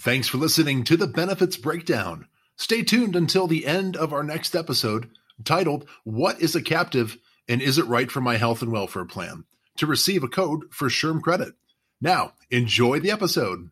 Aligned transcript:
Thanks 0.00 0.28
for 0.28 0.38
listening 0.38 0.84
to 0.84 0.96
the 0.96 1.08
Benefits 1.08 1.56
Breakdown. 1.56 2.28
Stay 2.56 2.82
tuned 2.82 3.16
until 3.16 3.46
the 3.46 3.66
end 3.66 3.96
of 3.96 4.12
our 4.12 4.22
next 4.22 4.54
episode 4.54 5.10
titled, 5.44 5.88
What 6.04 6.40
is 6.40 6.54
a 6.54 6.62
Captive 6.62 7.16
and 7.48 7.60
Is 7.60 7.78
It 7.78 7.86
Right 7.86 8.10
for 8.10 8.20
My 8.20 8.36
Health 8.36 8.62
and 8.62 8.70
Welfare 8.70 9.04
Plan? 9.04 9.44
to 9.78 9.86
receive 9.86 10.22
a 10.22 10.28
code 10.28 10.64
for 10.70 10.88
SHRM 10.88 11.22
credit. 11.22 11.54
Now, 12.00 12.34
enjoy 12.50 13.00
the 13.00 13.10
episode. 13.10 13.70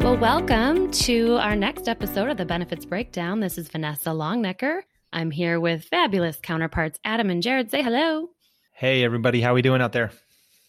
Right. 0.00 0.04
Well, 0.04 0.18
welcome 0.18 0.90
to 0.92 1.36
our 1.36 1.56
next 1.56 1.88
episode 1.88 2.30
of 2.30 2.36
the 2.36 2.44
Benefits 2.44 2.84
Breakdown. 2.84 3.40
This 3.40 3.58
is 3.58 3.68
Vanessa 3.68 4.10
Longnecker. 4.10 4.82
I'm 5.12 5.30
here 5.30 5.60
with 5.60 5.84
fabulous 5.84 6.38
counterparts 6.42 6.98
Adam 7.04 7.30
and 7.30 7.42
Jared. 7.42 7.70
Say 7.70 7.82
hello. 7.82 8.28
Hey, 8.72 9.04
everybody. 9.04 9.40
How 9.40 9.50
are 9.50 9.54
we 9.54 9.62
doing 9.62 9.82
out 9.82 9.92
there? 9.92 10.10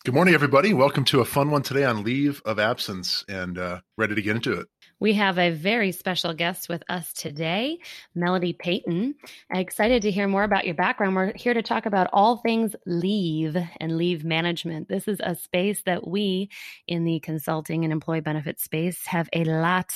Good 0.04 0.16
morning, 0.16 0.34
everybody. 0.34 0.73
Welcome 0.73 1.05
to 1.05 1.21
a 1.21 1.26
fun 1.26 1.52
one 1.52 1.62
today 1.62 1.84
on 1.84 2.04
leave 2.04 2.41
of 2.45 2.59
absence 2.59 3.23
and 3.30 3.57
uh, 3.57 3.81
ready 3.98 4.16
to 4.16 4.21
get 4.21 4.35
into 4.35 4.54
it. 4.54 4.67
We 5.02 5.14
have 5.14 5.40
a 5.40 5.50
very 5.50 5.91
special 5.94 6.32
guest 6.36 6.70
with 6.70 6.84
us 6.88 7.12
today, 7.12 7.80
Melanie 8.14 8.54
Payton. 8.54 9.16
Excited 9.52 10.04
to 10.04 10.12
hear 10.12 10.27
more 10.27 10.44
about 10.44 10.66
your 10.66 10.76
background. 10.76 11.16
We're 11.16 11.34
here 11.36 11.55
to 11.55 11.64
talk 11.64 11.88
about 11.88 12.08
all 12.14 12.38
things 12.38 12.76
leave 12.86 13.58
and 13.80 13.98
leave 13.98 14.24
management. 14.24 14.90
This 14.90 15.08
is 15.08 15.20
a 15.20 15.34
space 15.34 15.82
that 15.88 16.08
we 16.08 16.52
in 16.88 17.04
the 17.04 17.20
consulting 17.22 17.84
and 17.84 17.91
employee 17.91 18.20
benefit 18.20 18.60
space 18.60 19.04
have 19.08 19.27
a 19.34 19.44
lot 19.44 19.91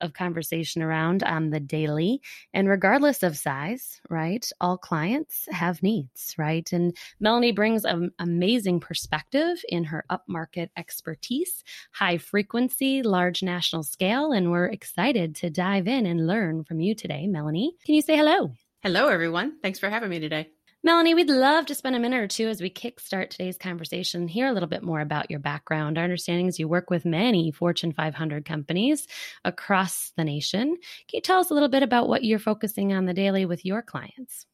of 0.00 0.12
conversation 0.12 0.82
around 0.82 1.24
on 1.24 1.50
the 1.50 1.58
daily. 1.58 2.22
And 2.52 2.68
regardless 2.68 3.24
of 3.24 3.36
size, 3.36 4.00
right, 4.08 4.48
all 4.60 4.78
clients 4.78 5.48
have 5.50 5.82
needs, 5.82 6.32
right? 6.38 6.72
And 6.72 6.96
Melanie 7.18 7.50
brings 7.50 7.84
an 7.84 8.12
amazing 8.20 8.78
perspective 8.78 9.64
in 9.68 9.82
her 9.82 10.04
upmarket 10.08 10.68
expertise, 10.76 11.64
high 11.90 12.18
frequency, 12.18 13.02
large 13.02 13.42
national 13.42 13.82
scale, 13.82 14.30
and 14.30 14.43
and 14.44 14.52
we're 14.52 14.66
excited 14.66 15.36
to 15.36 15.48
dive 15.48 15.88
in 15.88 16.04
and 16.04 16.26
learn 16.26 16.64
from 16.64 16.78
you 16.78 16.94
today. 16.94 17.26
Melanie, 17.26 17.72
can 17.86 17.94
you 17.94 18.02
say 18.02 18.14
hello? 18.14 18.52
Hello, 18.82 19.08
everyone. 19.08 19.58
Thanks 19.62 19.78
for 19.78 19.88
having 19.88 20.10
me 20.10 20.20
today. 20.20 20.50
Melanie, 20.82 21.14
we'd 21.14 21.30
love 21.30 21.64
to 21.64 21.74
spend 21.74 21.96
a 21.96 21.98
minute 21.98 22.20
or 22.20 22.28
two 22.28 22.46
as 22.46 22.60
we 22.60 22.68
kickstart 22.68 23.30
today's 23.30 23.56
conversation, 23.56 24.28
hear 24.28 24.46
a 24.46 24.52
little 24.52 24.68
bit 24.68 24.82
more 24.82 25.00
about 25.00 25.30
your 25.30 25.40
background. 25.40 25.96
Our 25.96 26.04
understanding 26.04 26.46
is 26.46 26.58
you 26.58 26.68
work 26.68 26.90
with 26.90 27.06
many 27.06 27.52
Fortune 27.52 27.92
500 27.92 28.44
companies 28.44 29.06
across 29.46 30.12
the 30.18 30.24
nation. 30.24 30.76
Can 31.08 31.14
you 31.14 31.20
tell 31.22 31.40
us 31.40 31.50
a 31.50 31.54
little 31.54 31.70
bit 31.70 31.82
about 31.82 32.06
what 32.06 32.22
you're 32.22 32.38
focusing 32.38 32.92
on 32.92 33.06
the 33.06 33.14
daily 33.14 33.46
with 33.46 33.64
your 33.64 33.80
clients? 33.80 34.44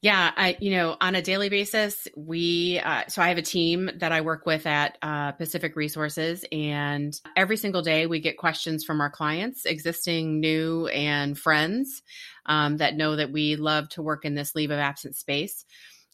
Yeah, 0.00 0.30
I 0.36 0.56
you 0.60 0.70
know 0.70 0.96
on 1.00 1.16
a 1.16 1.22
daily 1.22 1.48
basis 1.48 2.06
we 2.16 2.80
uh, 2.84 3.04
so 3.08 3.20
I 3.20 3.30
have 3.30 3.38
a 3.38 3.42
team 3.42 3.90
that 3.96 4.12
I 4.12 4.20
work 4.20 4.46
with 4.46 4.64
at 4.64 4.96
uh, 5.02 5.32
Pacific 5.32 5.74
Resources, 5.74 6.44
and 6.52 7.20
every 7.36 7.56
single 7.56 7.82
day 7.82 8.06
we 8.06 8.20
get 8.20 8.36
questions 8.38 8.84
from 8.84 9.00
our 9.00 9.10
clients, 9.10 9.64
existing, 9.64 10.38
new, 10.38 10.86
and 10.86 11.36
friends 11.36 12.02
um, 12.46 12.76
that 12.76 12.96
know 12.96 13.16
that 13.16 13.32
we 13.32 13.56
love 13.56 13.88
to 13.90 14.02
work 14.02 14.24
in 14.24 14.36
this 14.36 14.54
leave 14.54 14.70
of 14.70 14.78
absence 14.78 15.18
space. 15.18 15.64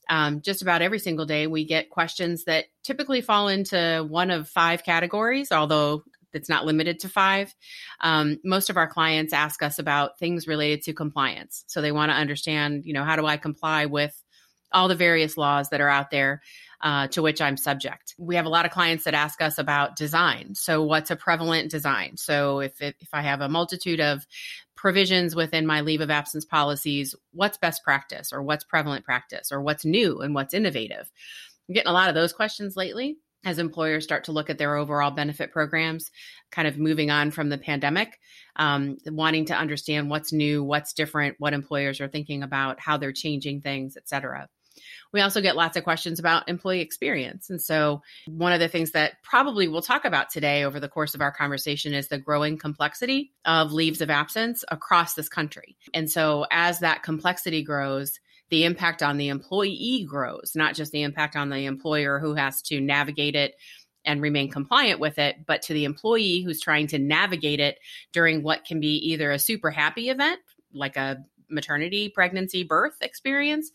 Um, 0.08 0.40
just 0.40 0.62
about 0.62 0.80
every 0.82 0.98
single 0.98 1.26
day 1.26 1.46
we 1.46 1.66
get 1.66 1.90
questions 1.90 2.44
that 2.44 2.66
typically 2.84 3.20
fall 3.20 3.48
into 3.48 4.06
one 4.08 4.30
of 4.30 4.48
five 4.48 4.82
categories, 4.82 5.52
although 5.52 6.04
that's 6.34 6.50
not 6.50 6.66
limited 6.66 6.98
to 7.00 7.08
five. 7.08 7.54
Um, 8.02 8.38
most 8.44 8.68
of 8.68 8.76
our 8.76 8.86
clients 8.86 9.32
ask 9.32 9.62
us 9.62 9.78
about 9.78 10.18
things 10.18 10.46
related 10.46 10.82
to 10.82 10.92
compliance. 10.92 11.64
So 11.66 11.80
they 11.80 11.92
want 11.92 12.10
to 12.10 12.16
understand, 12.16 12.84
you 12.84 12.92
know, 12.92 13.04
how 13.04 13.16
do 13.16 13.24
I 13.24 13.38
comply 13.38 13.86
with 13.86 14.20
all 14.72 14.88
the 14.88 14.94
various 14.94 15.38
laws 15.38 15.70
that 15.70 15.80
are 15.80 15.88
out 15.88 16.10
there 16.10 16.42
uh, 16.82 17.06
to 17.08 17.22
which 17.22 17.40
I'm 17.40 17.56
subject. 17.56 18.14
We 18.18 18.36
have 18.36 18.44
a 18.44 18.50
lot 18.50 18.66
of 18.66 18.70
clients 18.70 19.04
that 19.04 19.14
ask 19.14 19.40
us 19.40 19.58
about 19.58 19.96
design. 19.96 20.54
So, 20.54 20.82
what's 20.82 21.10
a 21.10 21.16
prevalent 21.16 21.70
design? 21.70 22.18
So, 22.18 22.60
if 22.60 22.80
it, 22.82 22.96
if 23.00 23.08
I 23.12 23.22
have 23.22 23.40
a 23.40 23.48
multitude 23.48 24.00
of 24.00 24.26
provisions 24.76 25.34
within 25.34 25.66
my 25.66 25.80
leave 25.80 26.02
of 26.02 26.10
absence 26.10 26.44
policies, 26.44 27.14
what's 27.32 27.56
best 27.56 27.82
practice, 27.82 28.32
or 28.32 28.42
what's 28.42 28.64
prevalent 28.64 29.04
practice, 29.04 29.50
or 29.50 29.62
what's 29.62 29.84
new 29.86 30.20
and 30.20 30.34
what's 30.34 30.52
innovative? 30.52 31.10
I'm 31.68 31.74
getting 31.74 31.88
a 31.88 31.94
lot 31.94 32.10
of 32.10 32.14
those 32.14 32.34
questions 32.34 32.76
lately 32.76 33.16
as 33.44 33.58
employers 33.58 34.04
start 34.04 34.24
to 34.24 34.32
look 34.32 34.50
at 34.50 34.58
their 34.58 34.76
overall 34.76 35.10
benefit 35.10 35.52
programs, 35.52 36.10
kind 36.50 36.68
of 36.68 36.78
moving 36.78 37.10
on 37.10 37.30
from 37.30 37.48
the 37.48 37.58
pandemic, 37.58 38.18
um, 38.56 38.98
wanting 39.06 39.46
to 39.46 39.54
understand 39.54 40.10
what's 40.10 40.32
new, 40.32 40.62
what's 40.62 40.92
different, 40.92 41.36
what 41.38 41.52
employers 41.52 42.00
are 42.00 42.08
thinking 42.08 42.42
about, 42.42 42.80
how 42.80 42.96
they're 42.96 43.12
changing 43.12 43.60
things, 43.60 43.96
et 43.96 44.08
cetera. 44.08 44.48
We 45.12 45.20
also 45.20 45.40
get 45.40 45.54
lots 45.54 45.76
of 45.76 45.84
questions 45.84 46.18
about 46.18 46.48
employee 46.48 46.80
experience. 46.80 47.48
And 47.48 47.62
so, 47.62 48.02
one 48.26 48.52
of 48.52 48.58
the 48.58 48.68
things 48.68 48.90
that 48.92 49.22
probably 49.22 49.68
we'll 49.68 49.82
talk 49.82 50.04
about 50.04 50.30
today 50.30 50.64
over 50.64 50.80
the 50.80 50.88
course 50.88 51.14
of 51.14 51.20
our 51.20 51.30
conversation 51.30 51.94
is 51.94 52.08
the 52.08 52.18
growing 52.18 52.58
complexity 52.58 53.32
of 53.44 53.72
leaves 53.72 54.00
of 54.00 54.10
absence 54.10 54.64
across 54.68 55.14
this 55.14 55.28
country. 55.28 55.76
And 55.92 56.10
so, 56.10 56.46
as 56.50 56.80
that 56.80 57.04
complexity 57.04 57.62
grows, 57.62 58.18
the 58.50 58.64
impact 58.64 59.02
on 59.02 59.16
the 59.16 59.28
employee 59.28 60.06
grows, 60.08 60.52
not 60.54 60.74
just 60.74 60.92
the 60.92 61.02
impact 61.02 61.36
on 61.36 61.50
the 61.50 61.66
employer 61.66 62.18
who 62.18 62.34
has 62.34 62.62
to 62.62 62.80
navigate 62.80 63.34
it 63.34 63.54
and 64.04 64.20
remain 64.20 64.50
compliant 64.50 65.00
with 65.00 65.18
it, 65.18 65.36
but 65.46 65.62
to 65.62 65.72
the 65.72 65.84
employee 65.84 66.42
who's 66.42 66.60
trying 66.60 66.86
to 66.88 66.98
navigate 66.98 67.60
it 67.60 67.78
during 68.12 68.42
what 68.42 68.64
can 68.64 68.80
be 68.80 68.96
either 68.96 69.30
a 69.30 69.38
super 69.38 69.70
happy 69.70 70.10
event, 70.10 70.40
like 70.72 70.96
a 70.96 71.24
maternity, 71.48 72.08
pregnancy, 72.08 72.64
birth 72.64 72.96
experience, 73.00 73.70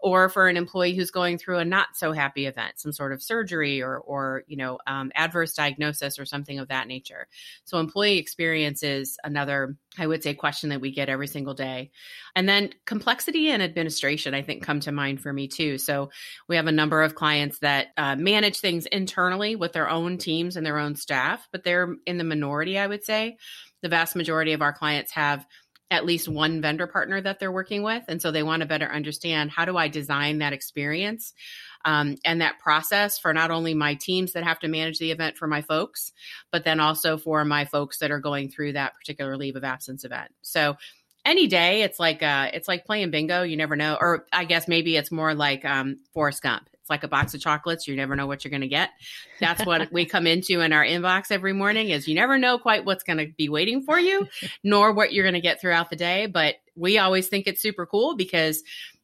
or 0.00 0.28
for 0.28 0.48
an 0.48 0.56
employee 0.56 0.94
who's 0.94 1.10
going 1.10 1.38
through 1.38 1.58
a 1.58 1.64
not 1.64 1.88
so 1.94 2.12
happy 2.12 2.46
event, 2.46 2.78
some 2.78 2.92
sort 2.92 3.12
of 3.12 3.22
surgery 3.22 3.82
or, 3.82 3.98
or 3.98 4.44
you 4.46 4.56
know, 4.56 4.78
um, 4.86 5.10
adverse 5.14 5.54
diagnosis 5.54 6.18
or 6.18 6.24
something 6.24 6.58
of 6.58 6.68
that 6.68 6.86
nature. 6.86 7.26
So, 7.64 7.78
employee 7.78 8.18
experience 8.18 8.82
is 8.82 9.18
another, 9.24 9.76
I 9.98 10.06
would 10.06 10.22
say, 10.22 10.34
question 10.34 10.70
that 10.70 10.80
we 10.80 10.92
get 10.92 11.08
every 11.08 11.26
single 11.26 11.54
day. 11.54 11.90
And 12.36 12.48
then 12.48 12.70
complexity 12.84 13.50
and 13.50 13.62
administration, 13.62 14.34
I 14.34 14.42
think, 14.42 14.62
come 14.62 14.80
to 14.80 14.92
mind 14.92 15.20
for 15.20 15.32
me 15.32 15.48
too. 15.48 15.78
So, 15.78 16.10
we 16.48 16.56
have 16.56 16.68
a 16.68 16.72
number 16.72 17.02
of 17.02 17.16
clients 17.16 17.58
that 17.60 17.88
uh, 17.96 18.14
manage 18.14 18.60
things 18.60 18.86
internally 18.86 19.56
with 19.56 19.72
their 19.72 19.88
own 19.88 20.18
teams 20.18 20.56
and 20.56 20.64
their 20.64 20.78
own 20.78 20.94
staff, 20.94 21.48
but 21.50 21.64
they're 21.64 21.96
in 22.06 22.18
the 22.18 22.24
minority, 22.24 22.78
I 22.78 22.86
would 22.86 23.04
say. 23.04 23.36
The 23.80 23.88
vast 23.88 24.16
majority 24.16 24.54
of 24.54 24.62
our 24.62 24.72
clients 24.72 25.12
have 25.12 25.46
at 25.90 26.04
least 26.04 26.28
one 26.28 26.60
vendor 26.60 26.86
partner 26.86 27.20
that 27.20 27.38
they're 27.38 27.52
working 27.52 27.82
with. 27.82 28.04
And 28.08 28.20
so 28.20 28.30
they 28.30 28.42
want 28.42 28.60
to 28.60 28.68
better 28.68 28.86
understand 28.86 29.50
how 29.50 29.64
do 29.64 29.76
I 29.76 29.88
design 29.88 30.38
that 30.38 30.52
experience 30.52 31.32
um, 31.84 32.16
and 32.24 32.40
that 32.40 32.58
process 32.58 33.18
for 33.18 33.32
not 33.32 33.50
only 33.50 33.74
my 33.74 33.94
teams 33.94 34.32
that 34.32 34.44
have 34.44 34.58
to 34.60 34.68
manage 34.68 34.98
the 34.98 35.10
event 35.10 35.38
for 35.38 35.46
my 35.46 35.62
folks, 35.62 36.12
but 36.50 36.64
then 36.64 36.80
also 36.80 37.16
for 37.16 37.44
my 37.44 37.64
folks 37.64 37.98
that 37.98 38.10
are 38.10 38.20
going 38.20 38.50
through 38.50 38.74
that 38.74 38.96
particular 38.96 39.36
leave 39.36 39.56
of 39.56 39.64
absence 39.64 40.04
event. 40.04 40.30
So 40.42 40.76
any 41.24 41.46
day 41.46 41.82
it's 41.82 41.98
like 41.98 42.22
uh 42.22 42.48
it's 42.54 42.68
like 42.68 42.86
playing 42.86 43.10
bingo 43.10 43.42
you 43.42 43.56
never 43.56 43.76
know 43.76 43.98
or 44.00 44.24
i 44.32 44.44
guess 44.44 44.66
maybe 44.66 44.96
it's 44.96 45.10
more 45.10 45.34
like 45.34 45.62
um 45.64 45.98
forrest 46.14 46.42
gump 46.42 46.70
it's 46.88 46.90
like 46.90 47.04
a 47.04 47.08
box 47.08 47.34
of 47.34 47.40
chocolates. 47.40 47.86
You 47.86 47.96
never 47.96 48.16
know 48.16 48.26
what 48.26 48.44
you're 48.44 48.50
going 48.50 48.62
to 48.62 48.68
get. 48.68 48.90
That's 49.40 49.64
what 49.66 49.92
we 49.92 50.06
come 50.06 50.26
into 50.26 50.60
in 50.60 50.72
our 50.72 50.84
inbox 50.84 51.30
every 51.30 51.52
morning 51.52 51.90
is 51.90 52.08
you 52.08 52.14
never 52.14 52.38
know 52.38 52.58
quite 52.58 52.86
what's 52.86 53.04
going 53.04 53.18
to 53.18 53.26
be 53.36 53.50
waiting 53.50 53.82
for 53.82 53.98
you, 53.98 54.26
nor 54.64 54.92
what 54.92 55.12
you're 55.12 55.24
going 55.24 55.34
to 55.34 55.40
get 55.40 55.60
throughout 55.60 55.90
the 55.90 55.96
day. 55.96 56.26
But 56.26 56.54
we 56.74 56.98
always 56.98 57.28
think 57.28 57.46
it's 57.46 57.60
super 57.60 57.84
cool 57.84 58.16
because 58.16 58.62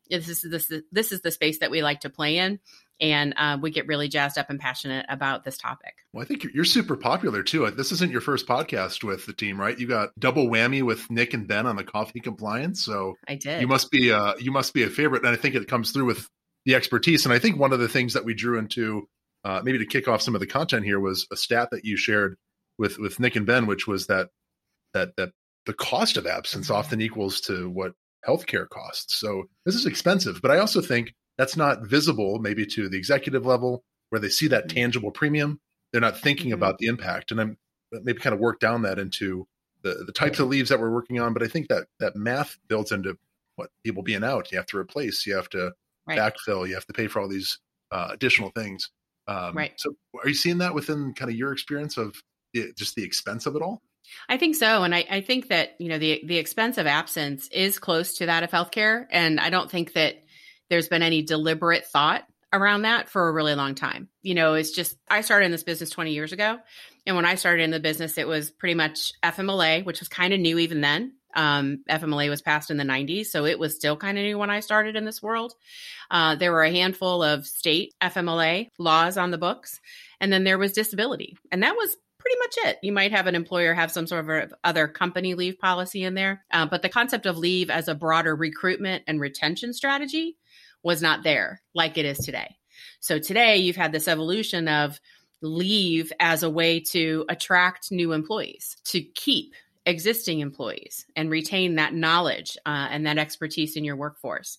this 0.09 0.29
is 0.29 0.51
this, 0.51 0.73
this 0.93 1.13
is 1.13 1.21
the 1.21 1.31
space 1.31 1.59
that 1.59 1.71
we 1.71 1.83
like 1.83 2.01
to 2.01 2.11
play 2.11 2.39
in 2.39 2.59
and 3.01 3.35
uh, 3.37 3.59
we 3.61 3.71
get 3.71 3.87
really 3.87 4.09
jazzed 4.09 4.39
up 4.39 4.51
and 4.51 4.61
passionate 4.61 5.05
about 5.09 5.45
this 5.45 5.59
topic. 5.59 5.95
Well, 6.13 6.23
I 6.23 6.27
think 6.27 6.45
you're 6.55 6.65
super 6.65 6.97
popular 6.97 7.43
too. 7.43 7.69
This 7.73 7.93
isn't 7.93 8.13
your 8.13 8.21
first 8.21 8.47
podcast 8.47 9.03
with 9.03 9.27
the 9.27 9.33
team, 9.33 9.61
right? 9.61 9.79
You 9.79 9.89
got 9.89 10.11
double 10.19 10.47
whammy 10.47 10.83
with 10.83 11.11
Nick 11.11 11.35
and 11.35 11.49
Ben 11.49 11.67
on 11.67 11.77
the 11.77 11.85
coffee 11.85 12.21
compliance, 12.21 12.85
so 12.85 13.15
I 13.27 13.35
did. 13.35 13.61
You 13.61 13.67
must 13.67 13.91
be 13.91 14.13
uh, 14.13 14.35
you 14.39 14.53
must 14.53 14.75
be 14.75 14.85
a 14.85 14.89
favorite, 14.89 15.25
and 15.25 15.33
I 15.33 15.37
think 15.37 15.55
it 15.57 15.67
comes 15.67 15.91
through 15.91 16.05
with 16.05 16.29
the 16.65 16.75
expertise. 16.75 17.25
And 17.25 17.33
I 17.33 17.39
think 17.39 17.59
one 17.59 17.73
of 17.73 17.79
the 17.79 17.89
things 17.89 18.15
that 18.15 18.25
we 18.25 18.35
drew 18.35 18.59
into, 18.59 19.09
uh, 19.45 19.61
maybe 19.63 19.79
to 19.79 19.87
kick 19.87 20.09
off 20.09 20.23
some 20.23 20.35
of 20.35 20.41
the 20.41 20.47
content 20.47 20.85
here, 20.85 21.01
was 21.01 21.27
a 21.31 21.37
stat 21.37 21.69
that 21.73 21.85
you 21.85 21.97
shared 21.97 22.37
with 22.79 22.99
with 22.99 23.21
Nick 23.21 23.37
and 23.37 23.47
Ben, 23.47 23.67
which 23.67 23.87
was 23.87 24.07
that 24.07 24.31
that 24.93 25.17
that 25.17 25.33
the 25.67 25.75
cost 25.75 26.17
of 26.17 26.27
absence 26.27 26.67
mm-hmm. 26.67 26.77
often 26.77 27.01
equals 27.01 27.41
to 27.43 27.69
what 27.71 27.93
healthcare 28.27 28.69
costs. 28.69 29.17
So 29.17 29.45
this 29.65 29.75
is 29.75 29.87
expensive, 29.87 30.41
but 30.41 30.51
I 30.51 30.59
also 30.59 30.81
think 30.81 31.15
that's 31.37 31.57
not 31.57 31.87
visible 31.87 32.39
maybe 32.39 32.65
to 32.67 32.89
the 32.89 32.97
executive 32.97 33.45
level 33.45 33.85
where 34.11 34.21
they 34.21 34.29
see 34.29 34.49
that 34.49 34.69
mm-hmm. 34.69 34.77
tangible 34.77 35.11
premium. 35.11 35.61
They're 35.93 36.01
not 36.01 36.19
thinking 36.19 36.47
mm-hmm. 36.47 36.55
about 36.55 36.79
the 36.79 36.87
impact, 36.87 37.31
and 37.31 37.41
I'm 37.41 37.59
maybe 37.93 38.21
kind 38.21 38.35
of 38.35 38.41
work 38.41 38.61
down 38.61 38.83
that 38.83 38.99
into 38.99 39.47
the 39.83 40.05
the 40.07 40.13
types 40.13 40.41
of 40.41 40.49
leaves 40.49 40.71
that 40.71 40.81
we're 40.81 40.91
working 40.91 41.21
on. 41.21 41.35
But 41.35 41.43
I 41.43 41.49
think 41.49 41.69
that 41.69 41.87
that 42.01 42.17
math 42.17 42.59
builds 42.69 42.91
into 42.91 43.17
what 43.57 43.71
people 43.85 44.03
being 44.03 44.25
out. 44.25 44.51
You 44.51 44.59
have 44.59 44.67
to 44.67 44.79
replace. 44.79 45.27
You 45.27 45.37
have 45.37 45.49
to 45.51 45.73
right. 46.07 46.19
backfill. 46.19 46.67
You 46.69 46.75
have 46.75 46.87
to 46.87 46.93
pay 46.93 47.07
for 47.07 47.21
all 47.21 47.29
these 47.29 47.59
uh, 47.91 48.09
additional 48.13 48.51
things. 48.51 48.91
Um, 49.27 49.57
right. 49.57 49.73
So, 49.77 49.95
are 50.23 50.29
you 50.29 50.35
seeing 50.35 50.59
that 50.59 50.75
within 50.75 51.15
kind 51.15 51.31
of 51.31 51.37
your 51.37 51.53
experience 51.53 51.97
of 51.97 52.15
just 52.77 52.95
the 52.95 53.03
expense 53.03 53.47
of 53.47 53.57
it 53.57 53.63
all? 53.63 53.83
I 54.29 54.37
think 54.37 54.57
so. 54.57 54.83
And 54.83 54.95
I, 54.95 55.05
I 55.11 55.21
think 55.23 55.49
that, 55.49 55.77
you 55.79 55.89
know, 55.89 55.99
the 55.99 56.23
the 56.27 56.37
expense 56.37 56.79
of 56.79 56.87
absence 56.87 57.49
is 57.49 57.79
close 57.79 58.19
to 58.19 58.27
that 58.27 58.43
of 58.43 58.51
healthcare. 58.51 59.07
And 59.11 59.41
I 59.41 59.51
don't 59.51 59.71
think 59.71 59.95
that 59.95 60.17
there's 60.71 60.89
been 60.89 61.03
any 61.03 61.23
deliberate 61.23 61.87
thought 61.87 62.25
around 62.53 62.83
that 62.83 63.09
for 63.09 63.29
a 63.29 63.33
really 63.33 63.55
long 63.55 63.75
time. 63.75 64.09
You 64.23 64.35
know, 64.35 64.55
it's 64.55 64.71
just 64.71 64.97
I 65.09 65.23
started 65.23 65.47
in 65.47 65.53
this 65.53 65.65
business 65.65 65.91
20 65.91 66.13
years 66.13 66.33
ago. 66.33 66.59
And 67.07 67.17
when 67.17 67.27
I 67.27 67.35
started 67.35 67.63
in 67.63 67.71
the 67.71 67.81
business, 67.81 68.17
it 68.17 68.29
was 68.29 68.51
pretty 68.51 68.75
much 68.75 69.13
FMLA, 69.23 69.85
which 69.85 70.01
was 70.01 70.09
kind 70.09 70.33
of 70.33 70.41
new 70.41 70.59
even 70.59 70.81
then. 70.81 71.15
Um, 71.35 71.85
FMLA 71.89 72.31
was 72.31 72.43
passed 72.43 72.71
in 72.71 72.77
the 72.77 72.85
90s, 72.85 73.27
so 73.27 73.45
it 73.45 73.59
was 73.59 73.75
still 73.75 73.97
kind 73.97 74.19
of 74.19 74.25
new 74.25 74.39
when 74.39 74.51
I 74.51 74.61
started 74.61 74.97
in 74.97 75.05
this 75.05 75.23
world. 75.23 75.55
Uh, 76.11 76.35
there 76.37 76.53
were 76.53 76.63
a 76.63 76.71
handful 76.71 77.23
of 77.23 77.47
state 77.47 77.95
FMLA 78.03 78.71
laws 78.79 79.17
on 79.17 79.31
the 79.31 79.39
books, 79.39 79.81
and 80.21 80.33
then 80.33 80.45
there 80.45 80.59
was 80.59 80.73
disability, 80.73 81.37
and 81.51 81.63
that 81.63 81.75
was 81.77 81.97
pretty 82.19 82.39
much 82.39 82.71
it. 82.71 82.79
You 82.83 82.93
might 82.93 83.13
have 83.13 83.27
an 83.27 83.35
employer 83.35 83.75
have 83.75 83.93
some 83.93 84.07
sort 84.07 84.29
of 84.29 84.55
other 84.65 84.89
company 84.89 85.35
leave 85.35 85.59
policy 85.59 86.05
in 86.05 86.15
there, 86.15 86.45
uh, 86.51 86.67
but 86.67 86.83
the 86.83 86.89
concept 86.89 87.27
of 87.27 87.37
leave 87.37 87.71
as 87.71 87.89
a 87.89 87.95
broader 87.95 88.35
recruitment 88.35 89.05
and 89.07 89.21
retention 89.21 89.73
strategy 89.73 90.37
was 90.83 91.03
not 91.03 91.23
there 91.23 91.61
like 91.75 91.99
it 91.99 92.05
is 92.05 92.19
today. 92.19 92.57
So 93.01 93.19
today 93.19 93.59
you've 93.59 93.77
had 93.77 93.93
this 93.93 94.09
evolution 94.09 94.69
of 94.69 95.01
leave 95.43 96.13
as 96.19 96.43
a 96.43 96.51
way 96.51 96.81
to 96.81 97.25
attract 97.29 97.93
new 97.93 98.13
employees, 98.13 98.77
to 98.85 99.03
keep 99.03 99.55
existing 99.87 100.41
employees 100.41 101.07
and 101.15 101.31
retain 101.31 101.77
that 101.77 101.95
knowledge 101.95 102.57
uh, 102.65 102.89
and 102.91 103.07
that 103.07 103.19
expertise 103.19 103.77
in 103.77 103.85
your 103.85 103.97
workforce. 103.97 104.59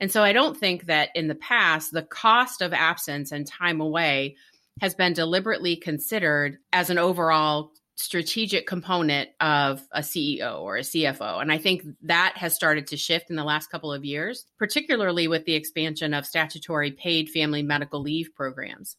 And 0.00 0.10
so 0.10 0.22
I 0.22 0.32
don't 0.32 0.56
think 0.56 0.86
that 0.86 1.10
in 1.14 1.28
the 1.28 1.34
past, 1.34 1.92
the 1.92 2.02
cost 2.02 2.62
of 2.62 2.72
absence 2.72 3.32
and 3.32 3.46
time 3.46 3.80
away 3.80 4.36
has 4.80 4.94
been 4.94 5.12
deliberately 5.12 5.76
considered 5.76 6.58
as 6.72 6.90
an 6.90 6.98
overall 6.98 7.72
strategic 7.96 8.66
component 8.66 9.28
of 9.40 9.86
a 9.92 10.00
CEO 10.00 10.60
or 10.60 10.78
a 10.78 10.80
CFO. 10.80 11.40
And 11.40 11.52
I 11.52 11.58
think 11.58 11.84
that 12.02 12.34
has 12.36 12.54
started 12.54 12.86
to 12.88 12.96
shift 12.96 13.30
in 13.30 13.36
the 13.36 13.44
last 13.44 13.70
couple 13.70 13.92
of 13.92 14.04
years, 14.04 14.46
particularly 14.58 15.28
with 15.28 15.44
the 15.44 15.54
expansion 15.54 16.14
of 16.14 16.26
statutory 16.26 16.90
paid 16.90 17.28
family 17.28 17.62
medical 17.62 18.00
leave 18.00 18.30
programs. 18.34 18.96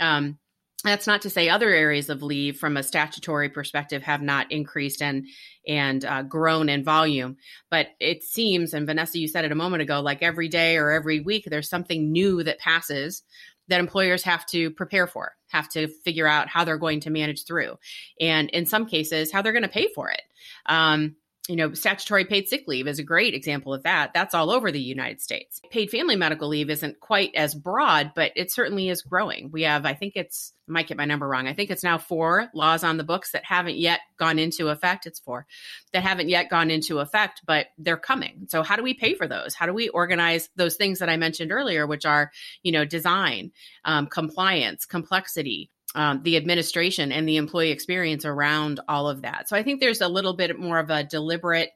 Um, 0.00 0.38
that's 0.82 1.06
not 1.06 1.22
to 1.22 1.30
say 1.30 1.48
other 1.48 1.70
areas 1.70 2.08
of 2.08 2.22
leave 2.22 2.58
from 2.58 2.76
a 2.76 2.82
statutory 2.82 3.48
perspective 3.48 4.02
have 4.02 4.22
not 4.22 4.50
increased 4.50 5.02
and 5.02 5.26
and 5.66 6.04
uh, 6.04 6.22
grown 6.22 6.68
in 6.68 6.84
volume. 6.84 7.36
But 7.70 7.88
it 8.00 8.22
seems 8.22 8.72
and 8.72 8.86
vanessa 8.86 9.18
you 9.18 9.28
said 9.28 9.44
it 9.44 9.52
a 9.52 9.56
moment 9.56 9.82
ago 9.82 10.00
like 10.00 10.22
every 10.22 10.48
day 10.48 10.76
or 10.76 10.90
every 10.90 11.20
week 11.20 11.46
there's 11.46 11.68
something 11.68 12.12
new 12.12 12.42
that 12.44 12.58
passes 12.58 13.22
that 13.68 13.80
employers 13.80 14.22
have 14.24 14.44
to 14.46 14.70
prepare 14.70 15.06
for 15.06 15.32
have 15.48 15.68
to 15.70 15.88
figure 16.04 16.26
out 16.26 16.48
how 16.48 16.64
they're 16.64 16.78
going 16.78 17.00
to 17.00 17.10
manage 17.10 17.44
through 17.44 17.76
and 18.20 18.48
in 18.50 18.66
some 18.66 18.86
cases 18.86 19.30
how 19.32 19.42
they're 19.42 19.52
going 19.52 19.62
to 19.62 19.68
pay 19.68 19.88
for 19.94 20.10
it. 20.10 20.22
Um, 20.66 21.16
you 21.50 21.56
know, 21.56 21.74
statutory 21.74 22.24
paid 22.24 22.46
sick 22.46 22.68
leave 22.68 22.86
is 22.86 23.00
a 23.00 23.02
great 23.02 23.34
example 23.34 23.74
of 23.74 23.82
that. 23.82 24.12
That's 24.14 24.34
all 24.34 24.52
over 24.52 24.70
the 24.70 24.80
United 24.80 25.20
States. 25.20 25.60
Paid 25.72 25.90
family 25.90 26.14
medical 26.14 26.46
leave 26.46 26.70
isn't 26.70 27.00
quite 27.00 27.34
as 27.34 27.56
broad, 27.56 28.12
but 28.14 28.30
it 28.36 28.52
certainly 28.52 28.88
is 28.88 29.02
growing. 29.02 29.50
We 29.50 29.62
have, 29.62 29.84
I 29.84 29.94
think 29.94 30.12
it's, 30.14 30.52
I 30.68 30.72
might 30.72 30.86
get 30.86 30.96
my 30.96 31.06
number 31.06 31.26
wrong. 31.26 31.48
I 31.48 31.52
think 31.52 31.70
it's 31.70 31.82
now 31.82 31.98
four 31.98 32.50
laws 32.54 32.84
on 32.84 32.98
the 32.98 33.04
books 33.04 33.32
that 33.32 33.44
haven't 33.44 33.78
yet 33.78 33.98
gone 34.16 34.38
into 34.38 34.68
effect. 34.68 35.06
It's 35.06 35.18
four 35.18 35.44
that 35.92 36.04
haven't 36.04 36.28
yet 36.28 36.50
gone 36.50 36.70
into 36.70 37.00
effect, 37.00 37.42
but 37.44 37.66
they're 37.78 37.96
coming. 37.96 38.46
So 38.48 38.62
how 38.62 38.76
do 38.76 38.84
we 38.84 38.94
pay 38.94 39.14
for 39.14 39.26
those? 39.26 39.52
How 39.52 39.66
do 39.66 39.74
we 39.74 39.88
organize 39.88 40.50
those 40.54 40.76
things 40.76 41.00
that 41.00 41.08
I 41.08 41.16
mentioned 41.16 41.50
earlier, 41.50 41.84
which 41.84 42.06
are, 42.06 42.30
you 42.62 42.70
know, 42.70 42.84
design, 42.84 43.50
um, 43.84 44.06
compliance, 44.06 44.86
complexity, 44.86 45.68
um, 45.94 46.22
the 46.22 46.36
administration 46.36 47.12
and 47.12 47.28
the 47.28 47.36
employee 47.36 47.70
experience 47.70 48.24
around 48.24 48.80
all 48.88 49.08
of 49.08 49.22
that. 49.22 49.48
So 49.48 49.56
I 49.56 49.62
think 49.62 49.80
there's 49.80 50.00
a 50.00 50.08
little 50.08 50.34
bit 50.34 50.58
more 50.58 50.78
of 50.78 50.90
a 50.90 51.04
deliberate 51.04 51.70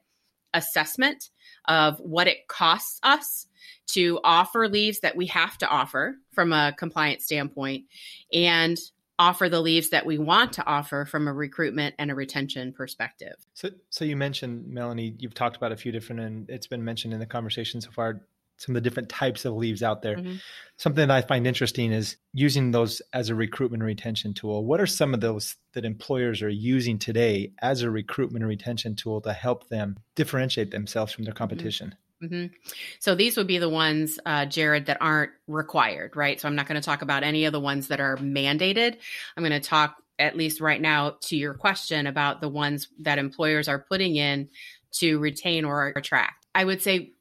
assessment 0.53 1.29
of 1.67 1.99
what 1.99 2.27
it 2.27 2.47
costs 2.47 2.99
us 3.03 3.47
to 3.87 4.19
offer 4.23 4.67
leaves 4.67 5.01
that 5.01 5.15
we 5.15 5.27
have 5.27 5.57
to 5.59 5.67
offer 5.67 6.15
from 6.33 6.53
a 6.53 6.73
compliance 6.77 7.25
standpoint 7.25 7.85
and 8.33 8.77
offer 9.17 9.47
the 9.47 9.61
leaves 9.61 9.89
that 9.89 10.05
we 10.05 10.17
want 10.17 10.53
to 10.53 10.65
offer 10.65 11.05
from 11.05 11.27
a 11.27 11.33
recruitment 11.33 11.95
and 11.97 12.11
a 12.11 12.15
retention 12.15 12.73
perspective. 12.73 13.35
So 13.53 13.69
so 13.89 14.03
you 14.03 14.15
mentioned 14.15 14.67
Melanie, 14.67 15.15
you've 15.19 15.33
talked 15.33 15.55
about 15.55 15.71
a 15.71 15.77
few 15.77 15.91
different 15.91 16.21
and 16.21 16.49
it's 16.49 16.67
been 16.67 16.83
mentioned 16.83 17.13
in 17.13 17.19
the 17.19 17.25
conversation 17.25 17.79
so 17.81 17.91
far 17.91 18.21
some 18.57 18.75
of 18.75 18.81
the 18.81 18.89
different 18.89 19.09
types 19.09 19.45
of 19.45 19.53
leaves 19.53 19.83
out 19.83 20.01
there. 20.01 20.17
Mm-hmm. 20.17 20.35
Something 20.77 21.07
that 21.07 21.15
I 21.15 21.21
find 21.21 21.45
interesting 21.45 21.91
is 21.91 22.17
using 22.33 22.71
those 22.71 23.01
as 23.13 23.29
a 23.29 23.35
recruitment 23.35 23.81
and 23.81 23.87
retention 23.87 24.33
tool. 24.33 24.65
What 24.65 24.81
are 24.81 24.87
some 24.87 25.13
of 25.13 25.21
those 25.21 25.55
that 25.73 25.85
employers 25.85 26.41
are 26.41 26.49
using 26.49 26.99
today 26.99 27.53
as 27.61 27.81
a 27.81 27.89
recruitment 27.89 28.43
and 28.43 28.49
retention 28.49 28.95
tool 28.95 29.21
to 29.21 29.33
help 29.33 29.69
them 29.69 29.97
differentiate 30.15 30.71
themselves 30.71 31.13
from 31.13 31.23
their 31.23 31.33
mm-hmm. 31.33 31.37
competition? 31.37 31.95
Mm-hmm. 32.23 32.53
So 32.99 33.13
these 33.13 33.37
would 33.37 33.47
be 33.47 33.57
the 33.57 33.69
ones, 33.69 34.19
uh, 34.25 34.45
Jared, 34.45 34.85
that 34.85 34.97
aren't 35.01 35.31
required, 35.47 36.15
right? 36.15 36.39
So 36.39 36.47
I'm 36.47 36.55
not 36.55 36.67
going 36.67 36.79
to 36.79 36.85
talk 36.85 37.01
about 37.01 37.23
any 37.23 37.45
of 37.45 37.51
the 37.51 37.59
ones 37.59 37.89
that 37.89 37.99
are 37.99 38.17
mandated. 38.17 38.97
I'm 39.35 39.43
going 39.43 39.51
to 39.51 39.59
talk, 39.59 39.97
at 40.17 40.37
least 40.37 40.61
right 40.61 40.79
now, 40.79 41.17
to 41.23 41.35
your 41.35 41.53
question 41.53 42.07
about 42.07 42.39
the 42.39 42.49
ones 42.49 42.87
that 42.99 43.17
employers 43.17 43.67
are 43.67 43.79
putting 43.79 44.15
in 44.15 44.49
to 44.93 45.19
retain 45.19 45.65
or 45.65 45.93
attract. 45.95 46.45
I 46.55 46.63
would 46.63 46.81
say 46.81 47.11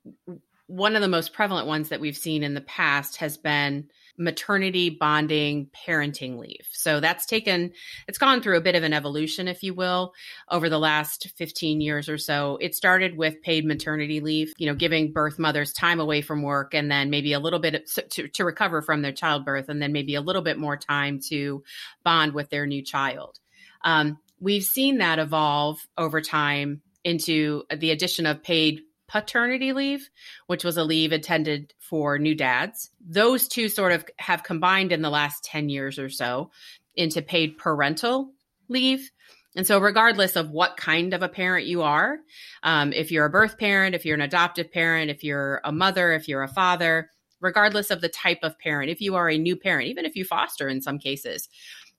one 0.75 0.97
of 0.97 1.03
the 1.03 1.09
most 1.09 1.33
prevalent 1.33 1.69
ones 1.69 1.91
that 1.91 2.01
we've 2.01 2.17
seen 2.17 2.43
in 2.43 2.55
the 2.55 2.61
past 2.61 3.19
has 3.19 3.37
been 3.37 3.89
maternity 4.19 4.91
bonding 4.91 5.69
parenting 5.87 6.37
leave. 6.37 6.67
So 6.73 6.99
that's 6.99 7.27
taken, 7.27 7.73
it's 8.09 8.19
gone 8.19 8.43
through 8.43 8.57
a 8.57 8.61
bit 8.61 8.75
of 8.75 8.83
an 8.83 8.93
evolution, 8.93 9.47
if 9.47 9.63
you 9.63 9.73
will, 9.73 10.15
over 10.51 10.69
the 10.69 10.79
last 10.79 11.29
15 11.37 11.81
years 11.81 12.09
or 12.09 12.19
so. 12.19 12.59
It 12.61 12.75
started 12.75 13.17
with 13.17 13.41
paid 13.41 13.65
maternity 13.65 14.21
leave, 14.21 14.53
you 14.57 14.67
know, 14.67 14.75
giving 14.75 15.13
birth 15.13 15.39
mothers 15.39 15.73
time 15.73 16.01
away 16.01 16.23
from 16.23 16.43
work 16.43 16.75
and 16.75 16.91
then 16.91 17.09
maybe 17.09 17.35
a 17.35 17.41
little 17.41 17.61
bit 17.61 17.89
to, 18.11 18.29
to 18.29 18.45
recover 18.45 18.83
from 18.83 19.03
their 19.03 19.13
childbirth 19.13 19.69
and 19.69 19.81
then 19.81 19.93
maybe 19.93 20.17
a 20.17 20.21
little 20.21 20.43
bit 20.43 20.59
more 20.59 20.77
time 20.77 21.21
to 21.29 21.63
bond 22.03 22.35
with 22.35 22.51
their 22.51 22.67
new 22.67 22.83
child. 22.83 23.39
Um, 23.85 24.19
we've 24.41 24.65
seen 24.65 24.99
that 24.99 25.21
evolve 25.21 25.87
over 25.97 26.21
time 26.21 26.83
into 27.05 27.63
the 27.73 27.93
addition 27.93 28.27
of 28.27 28.43
paid 28.43 28.81
paternity 29.15 29.73
leave, 29.73 30.11
which 30.49 30.65
was 30.65 30.77
a 30.77 30.83
leave 30.83 31.13
intended 31.13 31.73
for 31.79 32.19
new 32.19 32.35
dads. 32.35 32.91
Those 33.01 33.47
two 33.47 33.69
sort 33.69 33.93
of 33.93 34.05
have 34.19 34.43
combined 34.43 34.91
in 34.91 35.03
the 35.03 35.11
last 35.11 35.45
10 35.45 35.69
years 35.69 36.01
or 36.01 36.11
so 36.11 36.51
into 36.97 37.23
paid 37.23 37.57
parental 37.57 38.33
leave. 38.69 39.13
And 39.55 39.65
so, 39.65 39.79
regardless 39.79 40.35
of 40.35 40.51
what 40.51 40.77
kind 40.77 41.15
of 41.15 41.23
a 41.23 41.29
parent 41.29 41.67
you 41.67 41.83
are, 41.83 42.19
um, 42.65 42.93
if 42.93 43.13
you're 43.13 43.27
a 43.27 43.31
birth 43.31 43.57
parent, 43.57 43.95
if 43.95 44.05
you're 44.05 44.17
an 44.17 44.21
adoptive 44.21 44.73
parent, 44.73 45.13
if 45.13 45.23
you're 45.23 45.61
a 45.63 45.71
mother, 45.71 46.13
if 46.13 46.27
you're 46.27 46.43
a 46.43 46.49
father, 46.49 47.09
regardless 47.41 47.93
of 47.93 48.01
the 48.01 48.09
type 48.09 48.41
of 48.43 48.59
parent, 48.59 48.91
if 48.91 49.01
you 49.01 49.15
are 49.15 49.31
a 49.31 49.39
new 49.39 49.55
parent, 49.55 49.87
even 49.87 50.07
if 50.07 50.17
you 50.17 50.25
foster 50.25 50.69
in 50.69 50.83
some 50.83 50.99
cases, 50.99 51.49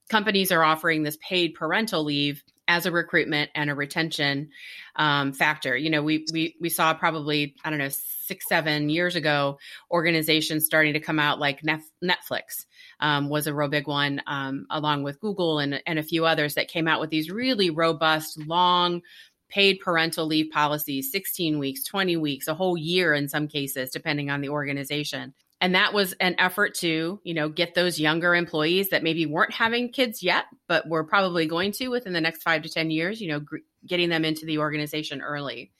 companies 0.10 0.52
are 0.52 0.66
offering 0.66 1.04
this 1.04 1.18
paid 1.22 1.54
parental 1.54 2.04
leave 2.04 2.44
as 2.68 2.86
a 2.86 2.92
recruitment 2.92 3.52
and 3.56 3.70
a 3.70 3.76
retention 3.76 4.50
um, 4.96 5.34
factor. 5.34 5.76
You 5.76 5.90
know, 5.90 6.04
we 6.04 6.26
we 6.32 6.56
we 6.60 6.70
saw 6.70 6.94
probably 6.94 7.56
I 7.64 7.70
don't 7.70 7.80
know 7.80 7.90
six 7.90 8.46
seven 8.48 8.90
years 8.90 9.16
ago 9.16 9.60
organizations 9.92 10.66
starting 10.66 10.94
to 10.94 11.00
come 11.00 11.20
out 11.20 11.40
like 11.40 11.62
Netflix 11.62 12.66
um, 13.00 13.30
was 13.30 13.48
a 13.48 13.54
real 13.54 13.68
big 13.68 13.88
one, 13.88 14.22
um, 14.28 14.66
along 14.70 15.04
with 15.04 15.20
Google 15.20 15.60
and 15.60 15.82
and 15.86 16.00
a 16.00 16.04
few 16.04 16.26
others 16.26 16.56
that 16.56 16.68
came 16.68 16.88
out 16.88 17.00
with 17.00 17.10
these 17.10 17.30
really 17.30 17.70
robust 17.70 18.40
long 18.48 19.02
paid 19.48 19.80
parental 19.80 20.26
leave 20.26 20.52
policies 20.52 21.12
16 21.12 21.60
weeks 21.60 21.84
20 21.84 22.18
weeks 22.18 22.48
a 22.48 22.56
whole 22.56 22.76
year 22.76 23.14
in 23.14 23.30
some 23.30 23.48
cases 23.48 23.92
depending 23.92 24.32
on 24.32 24.42
the 24.42 24.50
organization 24.50 25.36
and 25.66 25.74
that 25.74 25.94
was 25.94 26.14
an 26.20 26.36
effort 26.38 26.76
to 26.76 27.20
you 27.24 27.34
know 27.34 27.50
get 27.50 27.74
those 27.74 28.00
younger 28.00 28.36
employees 28.36 28.90
that 28.90 29.02
maybe 29.02 29.26
weren't 29.26 29.52
having 29.52 29.92
kids 29.92 30.22
yet 30.22 30.46
but 30.68 30.88
were 30.88 31.04
probably 31.04 31.48
going 31.48 31.72
to 31.72 31.88
within 31.88 32.14
the 32.14 32.22
next 32.22 32.44
five 32.44 32.62
to 32.62 32.70
ten 32.70 32.92
years 32.92 33.20
you 33.20 33.28
know 33.28 33.40
gr- 33.40 33.58
getting 33.86 34.10
them 34.10 34.26
into 34.26 34.46
the 34.46 34.58
organization 34.58 35.22
early. 35.22 35.72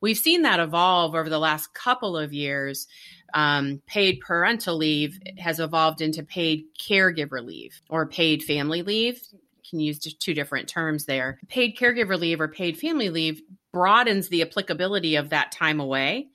We've 0.00 0.18
seen 0.18 0.42
that 0.42 0.60
evolve 0.60 1.14
over 1.14 1.28
the 1.28 1.38
last 1.38 1.74
couple 1.74 2.16
of 2.16 2.32
years. 2.32 2.86
Um, 3.34 3.82
paid 3.86 4.20
parental 4.20 4.76
leave 4.76 5.18
has 5.38 5.60
evolved 5.60 6.00
into 6.00 6.22
paid 6.22 6.64
caregiver 6.80 7.44
leave 7.44 7.80
or 7.90 8.06
paid 8.06 8.42
family 8.42 8.82
leave. 8.82 9.20
Can 9.68 9.80
use 9.80 9.98
two 9.98 10.34
different 10.34 10.68
terms 10.68 11.04
there. 11.04 11.38
Paid 11.48 11.76
caregiver 11.76 12.18
leave 12.18 12.40
or 12.40 12.48
paid 12.48 12.78
family 12.78 13.10
leave 13.10 13.42
broadens 13.72 14.28
the 14.28 14.42
applicability 14.42 15.16
of 15.16 15.30
that 15.30 15.52
time 15.52 15.78
away 15.78 16.28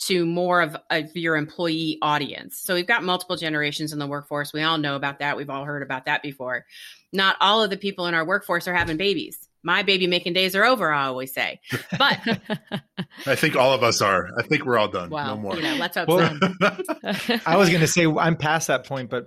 to 0.00 0.24
more 0.24 0.62
of, 0.62 0.76
of 0.88 1.14
your 1.14 1.36
employee 1.36 1.98
audience. 2.00 2.58
So 2.58 2.74
we've 2.74 2.86
got 2.86 3.04
multiple 3.04 3.36
generations 3.36 3.92
in 3.92 3.98
the 3.98 4.06
workforce. 4.06 4.52
We 4.52 4.62
all 4.62 4.78
know 4.78 4.96
about 4.96 5.18
that. 5.18 5.36
We've 5.36 5.50
all 5.50 5.64
heard 5.64 5.82
about 5.82 6.06
that 6.06 6.22
before. 6.22 6.64
Not 7.12 7.36
all 7.40 7.62
of 7.62 7.70
the 7.70 7.76
people 7.76 8.06
in 8.06 8.14
our 8.14 8.24
workforce 8.24 8.66
are 8.66 8.74
having 8.74 8.96
babies. 8.96 9.46
My 9.62 9.82
baby 9.82 10.06
making 10.06 10.32
days 10.32 10.56
are 10.56 10.64
over, 10.64 10.90
I 10.90 11.04
always 11.04 11.34
say. 11.34 11.60
But 11.98 12.18
I 13.26 13.34
think 13.34 13.56
all 13.56 13.74
of 13.74 13.82
us 13.82 14.00
are. 14.00 14.30
I 14.38 14.42
think 14.42 14.64
we're 14.64 14.78
all 14.78 14.88
done. 14.88 15.10
Well, 15.10 15.36
no 15.36 15.42
more. 15.42 15.56
You 15.56 15.62
know, 15.62 15.74
let's 15.74 15.98
hope 15.98 16.08
well, 16.08 16.38
so. 16.40 17.38
I 17.44 17.58
was 17.58 17.68
going 17.68 17.82
to 17.82 17.86
say 17.86 18.06
I'm 18.06 18.36
past 18.36 18.68
that 18.68 18.86
point, 18.86 19.10
but 19.10 19.26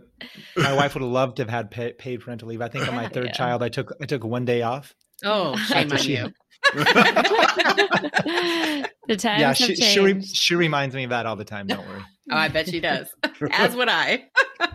my 0.58 0.74
wife 0.74 0.96
would 0.96 1.03
have 1.03 1.12
loved 1.12 1.36
to 1.38 1.44
have 1.44 1.51
had 1.51 1.70
pay, 1.70 1.94
paid 1.94 2.22
parental 2.22 2.48
leave. 2.48 2.62
I 2.62 2.68
think 2.68 2.88
on 2.88 2.96
my 2.96 3.10
third 3.10 3.27
yeah. 3.27 3.32
child, 3.34 3.62
I 3.62 3.70
took 3.70 3.94
I 4.01 4.06
took 4.06 4.24
one 4.24 4.46
day 4.46 4.63
off 4.63 4.96
Oh, 5.24 5.56
shame 5.56 5.92
on 5.92 6.03
you. 6.03 6.34
the 6.74 8.89
times 9.17 9.41
yeah, 9.41 9.53
she, 9.53 9.75
she, 9.75 9.82
she, 9.82 10.22
she, 10.22 10.55
reminds 10.55 10.96
me 10.96 11.03
of 11.03 11.10
that 11.10 11.25
all 11.25 11.36
the 11.36 11.43
time. 11.43 11.67
Don't 11.67 11.86
worry. 11.88 12.01
oh, 12.32 12.38
I 12.38 12.48
bet 12.48 12.70
she 12.70 12.79
does. 12.79 13.08
As 13.51 13.75
would 13.75 13.89
I. 13.89 14.25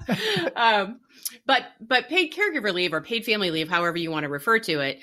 um, 0.56 1.00
but 1.46 1.62
but 1.80 2.08
paid 2.08 2.32
caregiver 2.32 2.72
leave 2.72 2.92
or 2.92 3.00
paid 3.00 3.24
family 3.24 3.50
leave, 3.50 3.68
however 3.68 3.96
you 3.96 4.10
want 4.10 4.24
to 4.24 4.28
refer 4.28 4.58
to 4.60 4.80
it, 4.80 4.98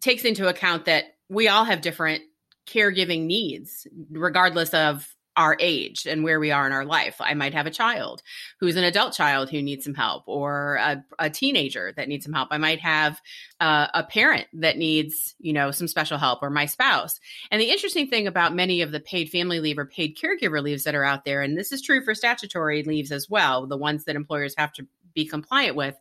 takes 0.00 0.24
into 0.24 0.48
account 0.48 0.86
that 0.86 1.04
we 1.28 1.48
all 1.48 1.64
have 1.64 1.82
different 1.82 2.22
caregiving 2.66 3.26
needs, 3.26 3.86
regardless 4.10 4.70
of 4.70 5.14
our 5.40 5.56
age 5.58 6.06
and 6.06 6.22
where 6.22 6.38
we 6.38 6.50
are 6.50 6.66
in 6.66 6.72
our 6.72 6.84
life. 6.84 7.16
I 7.18 7.32
might 7.32 7.54
have 7.54 7.66
a 7.66 7.70
child 7.70 8.22
who's 8.58 8.76
an 8.76 8.84
adult 8.84 9.14
child 9.14 9.48
who 9.48 9.62
needs 9.62 9.84
some 9.84 9.94
help, 9.94 10.24
or 10.26 10.74
a, 10.74 11.02
a 11.18 11.30
teenager 11.30 11.94
that 11.96 12.08
needs 12.08 12.26
some 12.26 12.34
help. 12.34 12.48
I 12.50 12.58
might 12.58 12.80
have 12.80 13.18
uh, 13.58 13.86
a 13.94 14.04
parent 14.04 14.48
that 14.52 14.76
needs, 14.76 15.34
you 15.40 15.54
know, 15.54 15.70
some 15.70 15.88
special 15.88 16.18
help, 16.18 16.42
or 16.42 16.50
my 16.50 16.66
spouse. 16.66 17.18
And 17.50 17.58
the 17.58 17.70
interesting 17.70 18.08
thing 18.08 18.26
about 18.26 18.54
many 18.54 18.82
of 18.82 18.92
the 18.92 19.00
paid 19.00 19.30
family 19.30 19.60
leave 19.60 19.78
or 19.78 19.86
paid 19.86 20.18
caregiver 20.18 20.62
leaves 20.62 20.84
that 20.84 20.94
are 20.94 21.04
out 21.04 21.24
there, 21.24 21.40
and 21.40 21.56
this 21.56 21.72
is 21.72 21.80
true 21.80 22.04
for 22.04 22.14
statutory 22.14 22.82
leaves 22.82 23.10
as 23.10 23.30
well, 23.30 23.66
the 23.66 23.78
ones 23.78 24.04
that 24.04 24.16
employers 24.16 24.54
have 24.58 24.74
to 24.74 24.86
be 25.14 25.24
compliant 25.24 25.74
with. 25.74 25.96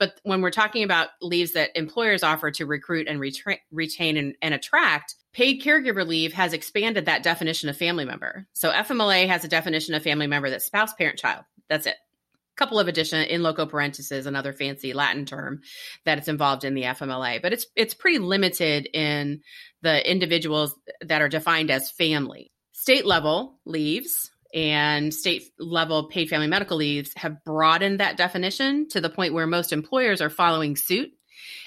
But 0.00 0.18
when 0.22 0.40
we're 0.40 0.50
talking 0.50 0.82
about 0.82 1.10
leaves 1.20 1.52
that 1.52 1.76
employers 1.76 2.22
offer 2.22 2.50
to 2.52 2.64
recruit 2.64 3.06
and 3.06 3.20
retra- 3.20 3.58
retain 3.70 4.16
and, 4.16 4.34
and 4.40 4.54
attract, 4.54 5.14
paid 5.34 5.62
caregiver 5.62 6.08
leave 6.08 6.32
has 6.32 6.54
expanded 6.54 7.04
that 7.04 7.22
definition 7.22 7.68
of 7.68 7.76
family 7.76 8.06
member. 8.06 8.46
So 8.54 8.72
FMLA 8.72 9.28
has 9.28 9.44
a 9.44 9.48
definition 9.48 9.94
of 9.94 10.02
family 10.02 10.26
member 10.26 10.48
that's 10.48 10.64
spouse, 10.64 10.94
parent, 10.94 11.18
child. 11.18 11.44
That's 11.68 11.84
it. 11.86 11.96
Couple 12.56 12.78
of 12.78 12.88
addition 12.88 13.22
in 13.24 13.42
loco 13.42 13.66
parentis, 13.66 14.26
another 14.26 14.54
fancy 14.54 14.94
Latin 14.94 15.26
term 15.26 15.60
that 16.04 16.18
it's 16.18 16.28
involved 16.28 16.64
in 16.64 16.74
the 16.74 16.82
FMLA, 16.82 17.40
but 17.40 17.52
it's 17.52 17.66
it's 17.74 17.94
pretty 17.94 18.18
limited 18.18 18.86
in 18.92 19.40
the 19.80 20.10
individuals 20.10 20.74
that 21.00 21.22
are 21.22 21.28
defined 21.28 21.70
as 21.70 21.90
family. 21.90 22.52
State 22.72 23.06
level 23.06 23.58
leaves 23.64 24.29
and 24.52 25.14
state 25.14 25.44
level 25.58 26.08
paid 26.08 26.28
family 26.28 26.46
medical 26.46 26.76
leaves 26.76 27.12
have 27.16 27.44
broadened 27.44 28.00
that 28.00 28.16
definition 28.16 28.88
to 28.88 29.00
the 29.00 29.10
point 29.10 29.34
where 29.34 29.46
most 29.46 29.72
employers 29.72 30.20
are 30.20 30.30
following 30.30 30.76
suit. 30.76 31.10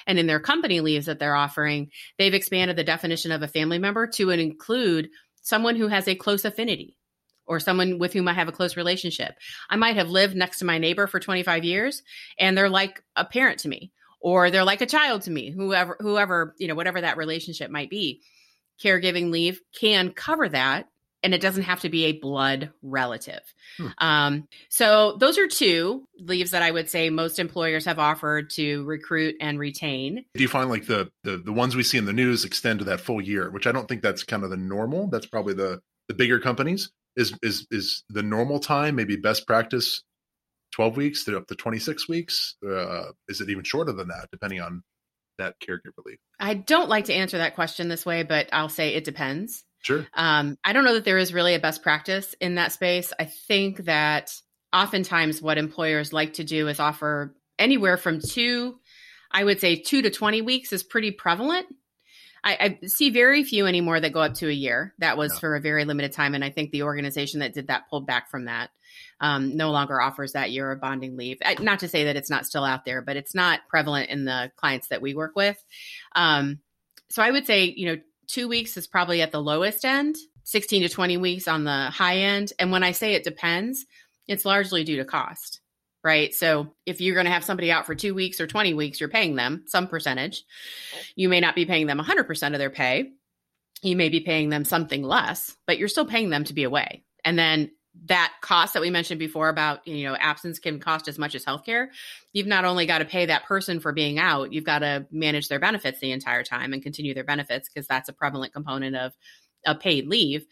And 0.05 0.19
in 0.19 0.27
their 0.27 0.39
company 0.39 0.81
leaves 0.81 1.05
that 1.05 1.19
they're 1.19 1.35
offering, 1.35 1.91
they've 2.17 2.33
expanded 2.33 2.75
the 2.75 2.83
definition 2.83 3.31
of 3.31 3.41
a 3.41 3.47
family 3.47 3.79
member 3.79 4.07
to 4.07 4.29
include 4.31 5.09
someone 5.41 5.75
who 5.75 5.87
has 5.87 6.07
a 6.07 6.15
close 6.15 6.45
affinity 6.45 6.97
or 7.45 7.59
someone 7.59 7.99
with 7.99 8.13
whom 8.13 8.27
I 8.27 8.33
have 8.33 8.47
a 8.47 8.53
close 8.53 8.77
relationship. 8.77 9.35
I 9.69 9.75
might 9.75 9.95
have 9.95 10.09
lived 10.09 10.35
next 10.35 10.59
to 10.59 10.65
my 10.65 10.77
neighbor 10.77 11.07
for 11.07 11.19
25 11.19 11.63
years 11.63 12.03
and 12.37 12.57
they're 12.57 12.69
like 12.69 13.01
a 13.15 13.25
parent 13.25 13.59
to 13.59 13.69
me 13.69 13.91
or 14.21 14.49
they're 14.49 14.63
like 14.63 14.81
a 14.81 14.85
child 14.85 15.23
to 15.23 15.31
me, 15.31 15.51
whoever 15.51 15.97
whoever, 15.99 16.55
you 16.57 16.67
know, 16.67 16.75
whatever 16.75 17.01
that 17.01 17.17
relationship 17.17 17.69
might 17.69 17.89
be. 17.89 18.21
Caregiving 18.83 19.31
leave 19.31 19.61
can 19.79 20.11
cover 20.11 20.49
that 20.49 20.87
and 21.23 21.33
it 21.33 21.41
doesn't 21.41 21.63
have 21.63 21.79
to 21.81 21.89
be 21.89 22.05
a 22.05 22.11
blood 22.19 22.71
relative. 22.81 23.41
Hmm. 23.77 23.87
Um, 23.97 24.47
so 24.69 25.15
those 25.19 25.37
are 25.37 25.47
two 25.47 26.07
leaves 26.19 26.51
that 26.51 26.61
I 26.61 26.71
would 26.71 26.89
say 26.89 27.09
most 27.09 27.39
employers 27.39 27.85
have 27.85 27.97
offered 27.97 28.49
to 28.51 28.83
recruit 28.83 29.35
and 29.39 29.57
retain. 29.57 30.25
Do 30.33 30.43
you 30.43 30.49
find 30.49 30.69
like 30.69 30.85
the, 30.85 31.09
the 31.23 31.37
the 31.37 31.53
ones 31.53 31.75
we 31.75 31.83
see 31.83 31.97
in 31.97 32.05
the 32.05 32.13
news 32.13 32.45
extend 32.45 32.79
to 32.79 32.85
that 32.85 32.99
full 33.01 33.21
year, 33.21 33.49
which 33.49 33.65
I 33.65 33.71
don't 33.71 33.87
think 33.87 34.01
that's 34.01 34.23
kind 34.23 34.43
of 34.43 34.49
the 34.49 34.57
normal. 34.57 35.07
That's 35.07 35.25
probably 35.25 35.53
the 35.53 35.79
the 36.07 36.13
bigger 36.13 36.39
companies. 36.39 36.91
Is 37.15 37.33
is 37.41 37.67
is 37.71 38.03
the 38.09 38.23
normal 38.23 38.59
time 38.59 38.95
maybe 38.95 39.15
best 39.15 39.47
practice 39.47 40.03
12 40.73 40.97
weeks 40.97 41.23
to 41.25 41.37
up 41.37 41.47
to 41.47 41.55
26 41.55 42.09
weeks? 42.09 42.55
Uh, 42.67 43.11
is 43.27 43.39
it 43.39 43.49
even 43.49 43.63
shorter 43.63 43.93
than 43.93 44.07
that, 44.09 44.27
depending 44.31 44.59
on 44.59 44.83
that 45.37 45.55
caregiver 45.59 46.03
leave? 46.05 46.17
I 46.39 46.55
don't 46.55 46.89
like 46.89 47.05
to 47.05 47.13
answer 47.13 47.37
that 47.37 47.55
question 47.55 47.87
this 47.87 48.05
way, 48.05 48.23
but 48.23 48.49
I'll 48.51 48.69
say 48.69 48.95
it 48.95 49.03
depends. 49.03 49.63
Sure. 49.83 50.07
Um, 50.13 50.57
I 50.63 50.73
don't 50.73 50.85
know 50.85 50.93
that 50.93 51.05
there 51.05 51.17
is 51.17 51.33
really 51.33 51.55
a 51.55 51.59
best 51.59 51.83
practice 51.83 52.33
in 52.39 52.55
that 52.55 52.71
space. 52.71 53.13
I 53.19 53.25
think 53.25 53.85
that 53.85 54.33
oftentimes 54.73 55.41
what 55.41 55.57
employers 55.57 56.13
like 56.13 56.33
to 56.33 56.43
do 56.43 56.67
is 56.69 56.79
offer 56.79 57.35
anywhere 57.59 57.97
from 57.97 58.19
two, 58.19 58.79
I 59.31 59.43
would 59.43 59.59
say 59.59 59.75
two 59.75 60.01
to 60.01 60.09
20 60.09 60.41
weeks 60.41 60.73
is 60.73 60.83
pretty 60.83 61.11
prevalent. 61.11 61.67
I, 62.45 62.79
I 62.83 62.87
see 62.87 63.09
very 63.09 63.43
few 63.43 63.67
anymore 63.67 63.99
that 63.99 64.13
go 64.13 64.21
up 64.21 64.35
to 64.35 64.49
a 64.49 64.53
year. 64.53 64.93
That 64.99 65.17
was 65.17 65.37
for 65.39 65.55
a 65.55 65.61
very 65.61 65.85
limited 65.85 66.11
time. 66.11 66.35
And 66.35 66.43
I 66.43 66.49
think 66.49 66.71
the 66.71 66.83
organization 66.83 67.39
that 67.39 67.53
did 67.53 67.67
that 67.67 67.89
pulled 67.89 68.07
back 68.07 68.29
from 68.29 68.45
that. 68.45 68.69
Um, 69.19 69.55
no 69.55 69.71
longer 69.71 70.01
offers 70.01 70.33
that 70.33 70.51
year 70.51 70.69
of 70.71 70.81
bonding 70.81 71.15
leave. 71.15 71.37
I, 71.43 71.55
not 71.59 71.79
to 71.79 71.87
say 71.87 72.05
that 72.05 72.17
it's 72.17 72.29
not 72.29 72.45
still 72.45 72.65
out 72.65 72.83
there, 72.83 73.01
but 73.01 73.15
it's 73.15 73.33
not 73.33 73.61
prevalent 73.69 74.09
in 74.09 74.25
the 74.25 74.51
clients 74.57 74.87
that 74.89 75.01
we 75.01 75.13
work 75.13 75.31
with. 75.35 75.57
Um, 76.13 76.59
so 77.09 77.23
I 77.23 77.31
would 77.31 77.47
say, 77.47 77.73
you 77.75 77.87
know, 77.87 78.01
two 78.33 78.47
weeks 78.47 78.75
is 78.77 78.87
probably 78.87 79.21
at 79.21 79.31
the 79.31 79.41
lowest 79.41 79.85
end, 79.85 80.15
16 80.43 80.81
to 80.81 80.89
20 80.89 81.17
weeks 81.17 81.47
on 81.47 81.63
the 81.63 81.91
high 81.91 82.17
end. 82.17 82.51
And 82.57 82.71
when 82.71 82.83
I 82.83 82.91
say 82.91 83.13
it 83.13 83.23
depends, 83.23 83.85
it's 84.27 84.43
largely 84.43 84.83
due 84.83 84.97
to 84.97 85.05
cost, 85.05 85.61
right? 86.03 86.33
So 86.33 86.73
if 86.87 86.99
you're 86.99 87.13
going 87.13 87.27
to 87.27 87.31
have 87.31 87.43
somebody 87.43 87.71
out 87.71 87.85
for 87.85 87.93
two 87.93 88.15
weeks 88.15 88.41
or 88.41 88.47
20 88.47 88.73
weeks, 88.73 88.99
you're 88.99 89.07
paying 89.07 89.35
them 89.35 89.65
some 89.67 89.87
percentage. 89.87 90.43
You 91.15 91.29
may 91.29 91.41
not 91.41 91.53
be 91.53 91.65
paying 91.65 91.85
them 91.85 91.99
100% 91.99 92.53
of 92.53 92.59
their 92.59 92.71
pay. 92.71 93.11
You 93.83 93.95
may 93.95 94.09
be 94.09 94.21
paying 94.21 94.49
them 94.49 94.65
something 94.65 95.03
less, 95.03 95.55
but 95.67 95.77
you're 95.77 95.87
still 95.87 96.05
paying 96.05 96.31
them 96.31 96.45
to 96.45 96.53
be 96.53 96.63
away. 96.63 97.03
And 97.23 97.37
then 97.37 97.69
that 98.05 98.33
cost 98.41 98.73
that 98.73 98.81
we 98.81 98.89
mentioned 98.89 99.19
before 99.19 99.49
about 99.49 99.87
you 99.87 100.03
know 100.03 100.15
absence 100.15 100.59
can 100.59 100.79
cost 100.79 101.07
as 101.07 101.19
much 101.19 101.35
as 101.35 101.45
healthcare. 101.45 101.87
You've 102.33 102.47
not 102.47 102.65
only 102.65 102.85
got 102.85 102.99
to 102.99 103.05
pay 103.05 103.25
that 103.27 103.45
person 103.45 103.79
for 103.79 103.91
being 103.91 104.19
out 104.19 104.51
you've 104.51 104.63
got 104.63 104.79
to 104.79 105.05
manage 105.11 105.47
their 105.47 105.59
benefits 105.59 105.99
the 105.99 106.11
entire 106.11 106.43
time 106.43 106.73
and 106.73 106.81
continue 106.81 107.13
their 107.13 107.23
benefits 107.23 107.69
because 107.69 107.87
that's 107.87 108.09
a 108.09 108.13
prevalent 108.13 108.53
component 108.53 108.95
of 108.95 109.13
a 109.65 109.75
paid 109.75 110.07
leave. 110.07 110.45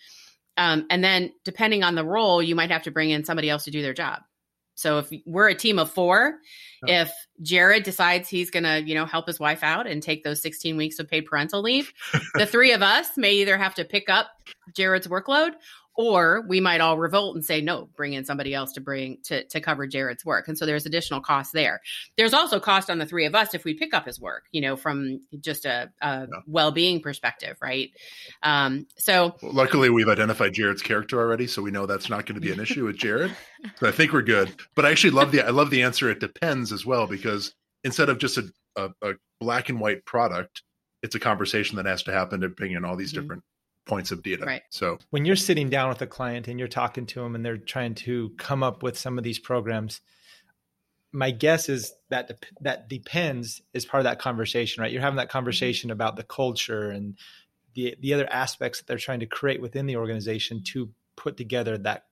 Um, 0.57 0.86
and 0.89 1.03
then 1.03 1.31
depending 1.43 1.83
on 1.83 1.95
the 1.95 2.05
role 2.05 2.43
you 2.43 2.55
might 2.55 2.71
have 2.71 2.83
to 2.83 2.91
bring 2.91 3.10
in 3.10 3.25
somebody 3.25 3.50
else 3.50 3.63
to 3.65 3.71
do 3.71 3.81
their 3.81 3.93
job. 3.93 4.21
So 4.75 5.00
if 5.00 5.10
we're 5.25 5.50
a 5.50 5.55
team 5.55 5.79
of 5.79 5.91
four 5.91 6.36
oh. 6.83 6.88
if 6.88 7.12
jared 7.41 7.83
decides 7.83 8.29
he's 8.29 8.51
going 8.51 8.63
to 8.63 8.81
you 8.81 8.95
know 8.95 9.05
help 9.05 9.27
his 9.27 9.39
wife 9.39 9.63
out 9.63 9.88
and 9.88 10.01
take 10.01 10.24
those 10.24 10.41
16 10.41 10.77
weeks 10.77 11.00
of 11.00 11.07
paid 11.07 11.25
parental 11.25 11.62
leave 11.62 11.91
the 12.36 12.45
three 12.45 12.71
of 12.71 12.81
us 12.81 13.17
may 13.17 13.33
either 13.33 13.57
have 13.57 13.75
to 13.75 13.86
pick 13.86 14.10
up 14.10 14.31
jared's 14.75 15.07
workload 15.07 15.51
or 15.95 16.43
we 16.48 16.60
might 16.60 16.81
all 16.81 16.98
revolt 16.98 17.36
and 17.36 17.43
say 17.43 17.62
no 17.62 17.89
bring 17.95 18.13
in 18.13 18.25
somebody 18.25 18.53
else 18.53 18.71
to 18.74 18.81
bring 18.81 19.17
to, 19.24 19.43
to 19.45 19.60
cover 19.60 19.86
jared's 19.88 20.25
work. 20.25 20.48
And 20.48 20.57
so 20.57 20.65
there's 20.65 20.86
additional 20.86 21.21
cost 21.21 21.53
there. 21.53 21.81
There's 22.17 22.33
also 22.33 22.60
cost 22.60 22.89
on 22.89 22.98
the 22.98 23.05
three 23.05 23.25
of 23.25 23.36
us 23.36 23.53
if 23.53 23.63
we 23.63 23.74
pick 23.74 23.93
up 23.93 24.05
his 24.05 24.19
work 24.19 24.45
you 24.51 24.62
know 24.62 24.75
from 24.75 25.19
just 25.39 25.65
a, 25.65 25.91
a 26.01 26.21
yeah. 26.21 26.25
well-being 26.48 27.01
perspective 27.01 27.57
right? 27.62 27.91
Um, 28.43 28.88
so 28.98 29.36
well, 29.41 29.53
luckily 29.53 29.89
we've 29.89 30.10
identified 30.10 30.53
jared's 30.53 30.81
character 30.81 31.19
already 31.19 31.48
so 31.48 31.62
we 31.62 31.71
know 31.71 31.86
that's 31.86 32.10
not 32.10 32.25
going 32.25 32.36
to 32.36 32.41
be 32.41 32.51
an 32.51 32.60
issue 32.60 32.86
with 32.86 32.98
jared 32.98 33.36
so 33.77 33.88
i 33.88 33.91
think 33.91 34.13
we're 34.13 34.21
good. 34.21 34.53
But 34.75 34.86
i 34.86 34.91
actually 34.91 35.12
love 35.12 35.31
the 35.31 35.41
i 35.41 35.50
love 35.50 35.69
the 35.69 35.83
answer. 35.83 36.10
It 36.10 36.19
depends 36.19 36.71
as 36.71 36.86
well 36.86 37.07
because 37.07 37.53
instead 37.83 38.10
of 38.10 38.17
just 38.17 38.38
a, 38.38 38.51
a, 38.75 38.89
a 39.01 39.13
black 39.39 39.69
and 39.69 39.79
white 39.79 40.05
product 40.05 40.63
it's 41.03 41.15
a 41.15 41.19
conversation 41.19 41.77
that 41.77 41.86
has 41.86 42.03
to 42.03 42.12
happen 42.12 42.41
to 42.41 42.50
bring 42.50 42.74
in 42.74 42.86
all 42.86 42.95
these 42.95 43.12
mm-hmm. 43.12 43.21
different 43.21 43.43
points 43.91 44.12
of 44.12 44.24
data. 44.24 44.45
Right. 44.45 44.62
So 44.69 45.00
when 45.10 45.25
you're 45.25 45.36
sitting 45.36 45.69
down 45.69 45.89
with 45.89 46.01
a 46.01 46.07
client 46.07 46.48
and 46.48 46.57
you're 46.57 46.69
talking 46.69 47.05
to 47.07 47.19
them 47.19 47.36
and 47.36 47.45
they're 47.45 47.57
trying 47.57 47.93
to 47.95 48.31
come 48.38 48.63
up 48.63 48.83
with 48.83 48.98
some 48.98 49.17
of 49.17 49.25
these 49.25 49.38
programs, 49.38 50.00
my 51.12 51.31
guess 51.31 51.67
is 51.67 51.93
that 52.10 52.29
de- 52.29 52.48
that 52.62 52.88
depends 52.88 53.62
is 53.74 53.86
part 53.86 54.00
of 54.00 54.05
that 54.05 54.17
conversation, 54.17 54.81
right? 54.81 54.93
You're 54.93 55.01
having 55.01 55.17
that 55.17 55.27
mm-hmm. 55.27 55.33
conversation 55.33 55.91
about 55.91 56.15
the 56.15 56.24
culture 56.24 56.89
and 56.89 57.17
the 57.74 57.98
the 58.00 58.13
other 58.13 58.31
aspects 58.31 58.79
that 58.79 58.88
they're 58.88 58.98
trying 58.98 59.19
to 59.19 59.25
create 59.25 59.62
within 59.62 59.88
the 59.88 59.98
organization 59.98 60.63
to 60.67 60.89
put 61.17 61.36
together 61.36 61.77
that 61.79 62.05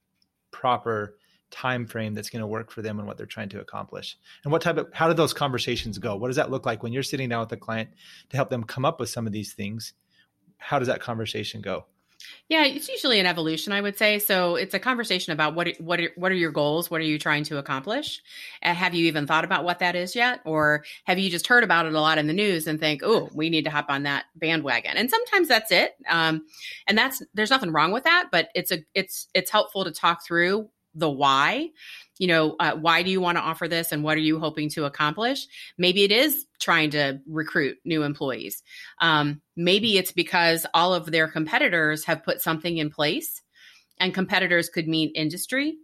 proper 0.51 1.15
time 1.49 1.87
frame 1.87 2.13
that's 2.13 2.29
going 2.29 2.41
to 2.41 2.47
work 2.47 2.71
for 2.71 2.81
them 2.81 2.99
and 2.99 3.07
what 3.07 3.15
they're 3.15 3.25
trying 3.25 3.49
to 3.49 3.61
accomplish 3.61 4.17
and 4.43 4.51
what 4.51 4.61
type 4.61 4.75
of 4.75 4.89
how 4.93 5.07
do 5.07 5.13
those 5.15 5.33
conversations 5.33 5.97
go 5.97 6.15
what 6.15 6.27
does 6.27 6.35
that 6.35 6.51
look 6.51 6.63
like 6.63 6.83
when 6.83 6.93
you're 6.93 7.01
sitting 7.01 7.27
down 7.27 7.39
with 7.39 7.51
a 7.51 7.57
client 7.57 7.89
to 8.29 8.37
help 8.37 8.51
them 8.51 8.63
come 8.63 8.85
up 8.85 8.99
with 8.99 9.09
some 9.09 9.25
of 9.25 9.33
these 9.33 9.53
things 9.53 9.93
how 10.59 10.77
does 10.77 10.87
that 10.87 11.01
conversation 11.01 11.61
go? 11.61 11.85
Yeah, 12.49 12.65
it's 12.65 12.89
usually 12.89 13.19
an 13.19 13.25
evolution, 13.25 13.71
I 13.71 13.79
would 13.79 13.97
say. 13.97 14.19
So 14.19 14.55
it's 14.55 14.73
a 14.73 14.79
conversation 14.79 15.33
about 15.33 15.55
what 15.55 15.69
what 15.79 15.99
are, 15.99 16.11
what 16.15 16.31
are 16.31 16.35
your 16.35 16.51
goals? 16.51 16.91
What 16.91 16.99
are 16.99 17.05
you 17.05 17.17
trying 17.17 17.43
to 17.45 17.57
accomplish? 17.57 18.21
Uh, 18.61 18.73
have 18.73 18.93
you 18.93 19.05
even 19.07 19.25
thought 19.25 19.45
about 19.45 19.63
what 19.63 19.79
that 19.79 19.95
is 19.95 20.15
yet, 20.15 20.41
or 20.45 20.83
have 21.05 21.17
you 21.17 21.29
just 21.29 21.47
heard 21.47 21.63
about 21.63 21.85
it 21.85 21.93
a 21.93 22.01
lot 22.01 22.17
in 22.17 22.27
the 22.27 22.33
news 22.33 22.67
and 22.67 22.79
think, 22.79 23.01
oh, 23.03 23.29
we 23.33 23.49
need 23.49 23.65
to 23.65 23.71
hop 23.71 23.85
on 23.89 24.03
that 24.03 24.25
bandwagon? 24.35 24.97
And 24.97 25.09
sometimes 25.09 25.47
that's 25.47 25.71
it, 25.71 25.95
um, 26.09 26.45
and 26.87 26.97
that's 26.97 27.21
there's 27.33 27.51
nothing 27.51 27.71
wrong 27.71 27.91
with 27.91 28.03
that. 28.03 28.29
But 28.31 28.49
it's 28.53 28.71
a 28.71 28.79
it's 28.93 29.27
it's 29.33 29.51
helpful 29.51 29.85
to 29.85 29.91
talk 29.91 30.25
through 30.25 30.69
the 30.95 31.09
why 31.09 31.69
you 32.19 32.27
know, 32.27 32.55
uh, 32.59 32.73
why 32.73 33.01
do 33.01 33.09
you 33.09 33.21
want 33.21 33.37
to 33.37 33.41
offer 33.41 33.67
this 33.67 33.91
and 33.91 34.03
what 34.03 34.17
are 34.17 34.21
you 34.21 34.39
hoping 34.39 34.69
to 34.69 34.85
accomplish? 34.85 35.47
Maybe 35.77 36.03
it 36.03 36.11
is 36.11 36.45
trying 36.59 36.91
to 36.91 37.21
recruit 37.25 37.77
new 37.85 38.03
employees. 38.03 38.61
Um, 38.99 39.41
maybe 39.55 39.97
it's 39.97 40.11
because 40.11 40.65
all 40.73 40.93
of 40.93 41.09
their 41.09 41.29
competitors 41.29 42.03
have 42.05 42.23
put 42.23 42.41
something 42.41 42.77
in 42.77 42.91
place, 42.91 43.41
and 43.99 44.13
competitors 44.13 44.69
could 44.69 44.87
mean 44.87 45.11
industry, 45.15 45.77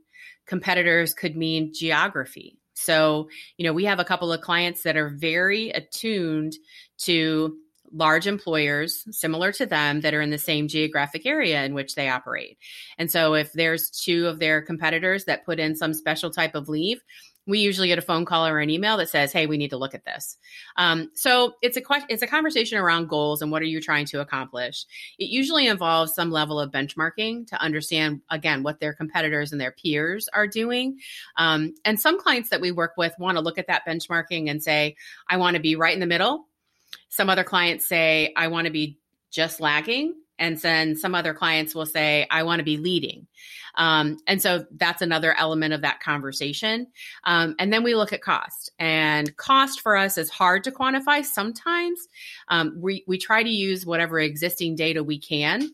competitors 0.45 1.13
could 1.13 1.35
mean 1.35 1.73
geography. 1.73 2.59
So, 2.73 3.29
you 3.57 3.65
know, 3.65 3.73
we 3.73 3.85
have 3.85 3.99
a 3.99 4.05
couple 4.05 4.33
of 4.33 4.41
clients 4.41 4.83
that 4.83 4.97
are 4.97 5.09
very 5.09 5.69
attuned 5.69 6.53
to 6.99 7.55
large 7.95 8.27
employers 8.27 9.05
similar 9.11 9.51
to 9.53 9.65
them 9.65 10.01
that 10.01 10.13
are 10.13 10.21
in 10.21 10.29
the 10.29 10.37
same 10.37 10.67
geographic 10.67 11.25
area 11.25 11.63
in 11.63 11.73
which 11.73 11.95
they 11.95 12.09
operate. 12.09 12.57
And 12.97 13.09
so 13.09 13.33
if 13.33 13.53
there's 13.53 13.89
two 13.89 14.27
of 14.27 14.39
their 14.39 14.61
competitors 14.61 15.25
that 15.25 15.45
put 15.45 15.59
in 15.59 15.75
some 15.75 15.93
special 15.93 16.29
type 16.29 16.55
of 16.55 16.67
leave, 16.67 17.01
we 17.47 17.59
usually 17.59 17.87
get 17.87 17.99
a 17.99 18.01
phone 18.01 18.25
call 18.25 18.47
or 18.47 18.59
an 18.59 18.69
email 18.69 18.97
that 18.97 19.09
says, 19.09 19.31
"Hey, 19.31 19.45
we 19.45 19.57
need 19.57 19.69
to 19.69 19.77
look 19.77 19.93
at 19.93 20.03
this." 20.03 20.37
Um, 20.77 21.11
so 21.13 21.53
it's 21.61 21.77
a 21.77 21.81
it's 22.09 22.23
a 22.23 22.27
conversation 22.27 22.77
around 22.77 23.07
goals 23.07 23.41
and 23.41 23.51
what 23.51 23.61
are 23.61 23.65
you 23.65 23.79
trying 23.79 24.05
to 24.07 24.19
accomplish. 24.19 24.85
It 25.19 25.29
usually 25.29 25.67
involves 25.67 26.15
some 26.15 26.31
level 26.31 26.59
of 26.59 26.71
benchmarking 26.71 27.47
to 27.47 27.61
understand 27.61 28.21
again 28.31 28.63
what 28.63 28.79
their 28.79 28.93
competitors 28.93 29.51
and 29.51 29.61
their 29.61 29.71
peers 29.71 30.27
are 30.33 30.47
doing. 30.47 30.99
Um, 31.37 31.75
and 31.85 31.99
some 31.99 32.19
clients 32.19 32.49
that 32.49 32.61
we 32.61 32.71
work 32.71 32.93
with 32.97 33.13
want 33.19 33.37
to 33.37 33.43
look 33.43 33.59
at 33.59 33.67
that 33.67 33.83
benchmarking 33.87 34.49
and 34.49 34.61
say, 34.61 34.95
"I 35.29 35.37
want 35.37 35.55
to 35.55 35.61
be 35.61 35.75
right 35.75 35.93
in 35.93 35.99
the 35.99 36.07
middle." 36.07 36.47
Some 37.09 37.29
other 37.29 37.43
clients 37.43 37.85
say, 37.85 38.33
"I 38.35 38.47
want 38.47 38.65
to 38.65 38.71
be 38.71 38.97
just 39.31 39.59
lagging." 39.59 40.15
And 40.37 40.57
then 40.57 40.95
some 40.95 41.15
other 41.15 41.33
clients 41.33 41.73
will 41.73 41.85
say, 41.85 42.27
I 42.29 42.43
want 42.43 42.59
to 42.59 42.63
be 42.63 42.77
leading. 42.77 43.27
Um, 43.75 44.17
and 44.27 44.41
so 44.41 44.65
that's 44.71 45.01
another 45.01 45.37
element 45.37 45.73
of 45.73 45.81
that 45.81 45.99
conversation. 45.99 46.87
Um, 47.25 47.55
and 47.59 47.71
then 47.71 47.83
we 47.83 47.95
look 47.95 48.13
at 48.13 48.21
cost. 48.21 48.71
And 48.79 49.35
cost 49.37 49.81
for 49.81 49.95
us 49.95 50.17
is 50.17 50.29
hard 50.29 50.63
to 50.65 50.71
quantify 50.71 51.23
sometimes. 51.23 52.07
Um, 52.47 52.75
we, 52.79 53.03
we 53.07 53.17
try 53.17 53.43
to 53.43 53.49
use 53.49 53.85
whatever 53.85 54.19
existing 54.19 54.75
data 54.75 55.03
we 55.03 55.19
can 55.19 55.69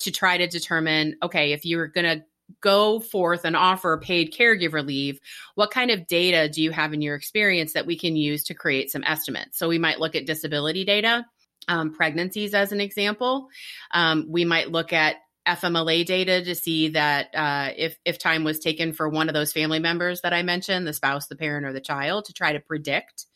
to 0.00 0.10
try 0.10 0.36
to 0.36 0.46
determine 0.46 1.16
okay, 1.22 1.52
if 1.52 1.64
you're 1.64 1.86
going 1.86 2.18
to 2.18 2.24
go 2.60 3.00
forth 3.00 3.44
and 3.44 3.56
offer 3.56 3.98
paid 3.98 4.32
caregiver 4.32 4.84
leave, 4.84 5.20
what 5.54 5.70
kind 5.70 5.90
of 5.90 6.06
data 6.06 6.48
do 6.48 6.62
you 6.62 6.70
have 6.70 6.92
in 6.92 7.02
your 7.02 7.14
experience 7.14 7.72
that 7.72 7.86
we 7.86 7.98
can 7.98 8.16
use 8.16 8.44
to 8.44 8.54
create 8.54 8.90
some 8.90 9.04
estimates? 9.04 9.58
So 9.58 9.68
we 9.68 9.78
might 9.78 10.00
look 10.00 10.14
at 10.14 10.26
disability 10.26 10.84
data. 10.84 11.26
Um, 11.66 11.94
pregnancies 11.94 12.52
as 12.52 12.72
an 12.72 12.80
example. 12.82 13.48
Um, 13.90 14.26
we 14.28 14.44
might 14.44 14.70
look 14.70 14.92
at 14.92 15.16
FMLA 15.46 16.06
data 16.06 16.42
to 16.42 16.54
see 16.54 16.88
that 16.90 17.34
uh, 17.34 17.70
if 17.76 17.98
if 18.04 18.18
time 18.18 18.44
was 18.44 18.58
taken 18.58 18.92
for 18.92 19.08
one 19.08 19.28
of 19.28 19.34
those 19.34 19.52
family 19.52 19.78
members 19.78 20.22
that 20.22 20.32
I 20.32 20.42
mentioned, 20.42 20.86
the 20.86 20.92
spouse, 20.92 21.26
the 21.26 21.36
parent, 21.36 21.66
or 21.66 21.72
the 21.72 21.80
child, 21.80 22.26
to 22.26 22.32
try 22.32 22.54
to 22.54 22.60
predict 22.60 23.26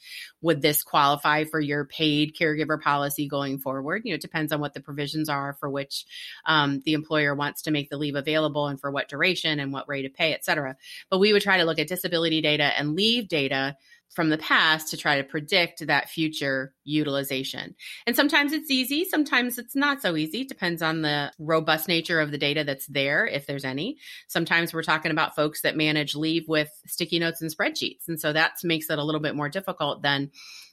would 0.41 0.62
this 0.62 0.83
qualify 0.83 1.45
for 1.45 1.61
your 1.61 1.85
paid 1.85 2.35
caregiver 2.35 2.81
policy 2.81 3.29
going 3.29 3.59
forward. 3.59 4.03
You 4.05 4.12
know, 4.12 4.17
it 4.17 4.23
depends 4.23 4.53
on 4.53 4.61
what 4.61 4.73
the 4.73 4.81
provisions 4.81 5.29
are 5.29 5.57
for 5.61 5.69
which 5.69 6.07
um, 6.47 6.81
the 6.85 6.95
employer 6.95 7.35
wants 7.35 7.62
to 7.62 7.71
make 7.71 7.91
the 7.91 7.99
leave 7.99 8.15
available 8.15 8.69
and 8.69 8.81
for 8.81 8.91
what 8.91 9.09
duration 9.09 9.61
and 9.61 9.73
what 9.73 9.88
rate 9.88 10.07
of 10.07 10.15
pay, 10.15 10.33
et 10.33 10.45
cetera. 10.45 10.77
But 11.11 11.19
we 11.19 11.33
would 11.33 11.43
try 11.43 11.59
to 11.59 11.65
look 11.65 11.79
at 11.79 11.88
disability 11.88 12.41
data 12.41 12.65
and 12.79 12.95
leave 12.95 13.29
data 13.29 13.77
from 14.15 14.31
the 14.31 14.38
past 14.38 14.91
to 14.91 14.97
try 14.97 15.17
to 15.17 15.25
predict 15.25 15.87
that 15.87 16.09
future 16.09 16.75
utilization. 16.85 17.75
And 18.07 18.17
sometimes 18.17 18.53
it's 18.53 18.71
easy, 18.71 19.05
sometimes 19.05 19.59
it's 19.59 19.77
not 19.77 20.03
so 20.03 20.17
easy. 20.17 20.41
It 20.41 20.49
depends 20.49 20.83
on 20.83 21.03
the 21.03 21.33
robust 21.38 21.88
nature 21.88 22.21
of 22.21 22.31
the 22.31 22.38
data 22.38 22.65
that's 22.65 22.87
there, 22.87 23.27
if 23.27 23.47
there's 23.47 23.65
any. 23.65 23.99
Sometimes 24.27 24.73
we're 24.73 24.83
talking 24.83 25.12
about 25.12 25.37
folks 25.37 25.62
that 25.62 25.77
manage 25.77 26.15
leave 26.15 26.49
with 26.49 26.71
sticky 26.87 27.19
notes 27.19 27.43
and 27.43 27.55
spreadsheets. 27.55 28.09
And 28.09 28.21
so 28.21 28.33
that 28.33 28.55
makes 28.65 28.91
it 28.91 28.99
a 28.99 29.05
little 29.05 29.21
bit 29.21 29.37
more 29.37 29.49
difficult 29.49 30.03
than 30.03 30.31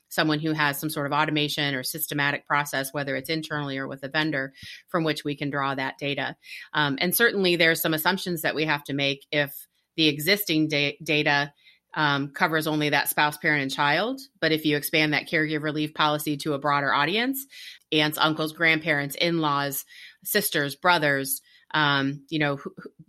someone 0.10 0.40
who 0.40 0.54
has 0.54 0.80
some 0.80 0.90
sort 0.90 1.06
of 1.06 1.12
automation 1.12 1.76
or 1.76 1.84
systematic 1.84 2.48
process, 2.48 2.94
whether 2.94 3.16
it's 3.16 3.30
internally 3.30 3.78
or 3.78 3.88
with 3.88 4.04
a 4.04 4.08
vendor, 4.08 4.54
from 4.88 5.04
which 5.04 5.24
we 5.24 5.36
can 5.36 5.50
draw 5.50 5.76
that 5.76 5.98
data. 5.98 6.36
Um, 6.74 6.98
and 7.02 7.14
certainly 7.14 7.56
there's 7.56 7.82
some 7.82 7.94
assumptions 7.94 8.42
that 8.42 8.56
we 8.56 8.66
have 8.66 8.84
to 8.86 8.94
make 8.94 9.26
if 9.32 9.68
the 9.98 10.08
existing 10.08 10.68
da- 10.68 10.98
data 11.04 11.54
um, 11.96 12.30
covers 12.30 12.68
only 12.68 12.90
that 12.90 13.10
spouse, 13.10 13.38
parent, 13.38 13.64
and 13.64 13.72
child. 13.72 14.22
But 14.40 14.52
if 14.52 14.66
you 14.66 14.78
expand 14.78 15.14
that 15.14 15.28
caregiver 15.30 15.74
leave 15.74 15.94
policy 15.94 16.38
to 16.38 16.54
a 16.54 16.60
broader 16.60 16.94
audience, 16.94 17.46
aunts, 17.92 18.18
uncles, 18.18 18.54
grandparents, 18.54 19.16
in 19.16 19.40
laws, 19.40 19.86
sisters, 20.24 20.76
brothers, 20.76 21.42
um, 21.72 22.24
you 22.30 22.40
know, 22.40 22.60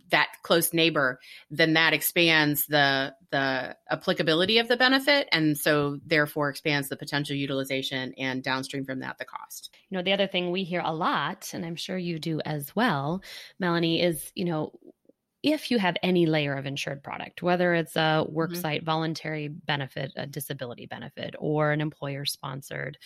that 0.09 0.29
close 0.41 0.73
neighbor, 0.73 1.19
then 1.49 1.73
that 1.73 1.93
expands 1.93 2.65
the 2.67 3.13
the 3.29 3.75
applicability 3.89 4.57
of 4.59 4.67
the 4.67 4.77
benefit, 4.77 5.27
and 5.31 5.57
so 5.57 5.99
therefore 6.05 6.49
expands 6.49 6.89
the 6.89 6.97
potential 6.97 7.35
utilization 7.35 8.13
and 8.17 8.43
downstream 8.43 8.85
from 8.85 8.99
that 8.99 9.17
the 9.17 9.25
cost. 9.25 9.69
You 9.89 9.97
know, 9.97 10.03
the 10.03 10.13
other 10.13 10.27
thing 10.27 10.51
we 10.51 10.63
hear 10.63 10.81
a 10.83 10.93
lot, 10.93 11.51
and 11.53 11.65
I'm 11.65 11.75
sure 11.75 11.97
you 11.97 12.19
do 12.19 12.41
as 12.41 12.75
well, 12.75 13.21
Melanie, 13.59 14.01
is 14.01 14.31
you 14.35 14.45
know 14.45 14.71
if 15.43 15.71
you 15.71 15.77
have 15.79 15.97
any 16.03 16.25
layer 16.25 16.55
of 16.55 16.65
insured 16.65 17.03
product, 17.03 17.43
whether 17.43 17.73
it's 17.73 17.95
a 17.95 18.25
worksite 18.31 18.77
mm-hmm. 18.77 18.85
voluntary 18.85 19.47
benefit, 19.47 20.11
a 20.15 20.25
disability 20.25 20.85
benefit, 20.85 21.35
or 21.39 21.71
an 21.71 21.81
employer 21.81 22.25
sponsored 22.25 22.97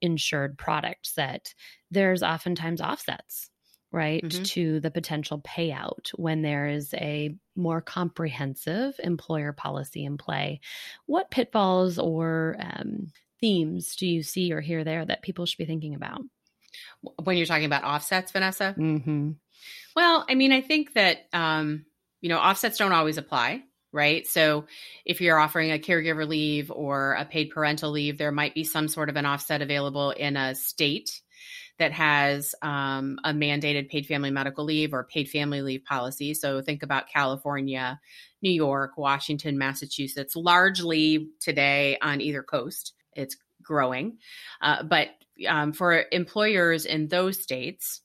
insured 0.00 0.58
product 0.58 1.06
set, 1.06 1.54
there's 1.90 2.22
oftentimes 2.22 2.80
offsets 2.80 3.50
right 3.92 4.24
mm-hmm. 4.24 4.42
to 4.42 4.80
the 4.80 4.90
potential 4.90 5.40
payout 5.40 6.10
when 6.16 6.42
there 6.42 6.68
is 6.68 6.92
a 6.94 7.34
more 7.54 7.80
comprehensive 7.80 8.98
employer 9.02 9.52
policy 9.52 10.04
in 10.04 10.18
play 10.18 10.60
what 11.06 11.30
pitfalls 11.30 11.96
or 11.98 12.56
um, 12.58 13.06
themes 13.40 13.94
do 13.94 14.06
you 14.06 14.22
see 14.22 14.52
or 14.52 14.60
hear 14.60 14.82
there 14.82 15.04
that 15.06 15.22
people 15.22 15.46
should 15.46 15.58
be 15.58 15.64
thinking 15.64 15.94
about 15.94 16.20
when 17.22 17.36
you're 17.36 17.46
talking 17.46 17.64
about 17.64 17.84
offsets 17.84 18.32
vanessa 18.32 18.74
mm-hmm. 18.78 19.32
Well, 19.96 20.26
I 20.28 20.34
mean, 20.34 20.52
I 20.52 20.60
think 20.60 20.92
that 20.92 21.26
um, 21.32 21.86
you 22.20 22.28
know 22.28 22.38
offsets 22.38 22.76
don't 22.76 22.92
always 22.92 23.16
apply, 23.16 23.62
right? 23.92 24.26
So 24.26 24.66
if 25.06 25.22
you're 25.22 25.38
offering 25.38 25.72
a 25.72 25.78
caregiver 25.78 26.28
leave 26.28 26.70
or 26.70 27.14
a 27.14 27.24
paid 27.24 27.50
parental 27.50 27.90
leave, 27.90 28.18
there 28.18 28.30
might 28.30 28.54
be 28.54 28.62
some 28.62 28.88
sort 28.88 29.08
of 29.08 29.16
an 29.16 29.24
offset 29.24 29.62
available 29.62 30.10
in 30.10 30.36
a 30.36 30.54
state 30.54 31.22
that 31.78 31.92
has 31.92 32.54
um, 32.62 33.18
a 33.24 33.32
mandated 33.32 33.88
paid 33.88 34.06
family 34.06 34.30
medical 34.30 34.64
leave 34.64 34.92
or 34.92 35.04
paid 35.04 35.30
family 35.30 35.62
leave 35.62 35.84
policy. 35.84 36.34
So 36.34 36.60
think 36.60 36.82
about 36.82 37.08
California, 37.08 37.98
New 38.42 38.50
York, 38.50 38.98
Washington, 38.98 39.56
Massachusetts, 39.56 40.36
largely 40.36 41.30
today 41.40 41.96
on 42.02 42.20
either 42.20 42.42
coast. 42.42 42.92
It's 43.14 43.36
growing. 43.62 44.18
Uh, 44.60 44.82
but 44.82 45.08
um, 45.48 45.72
for 45.72 46.04
employers 46.12 46.86
in 46.86 47.08
those 47.08 47.40
states, 47.40 48.00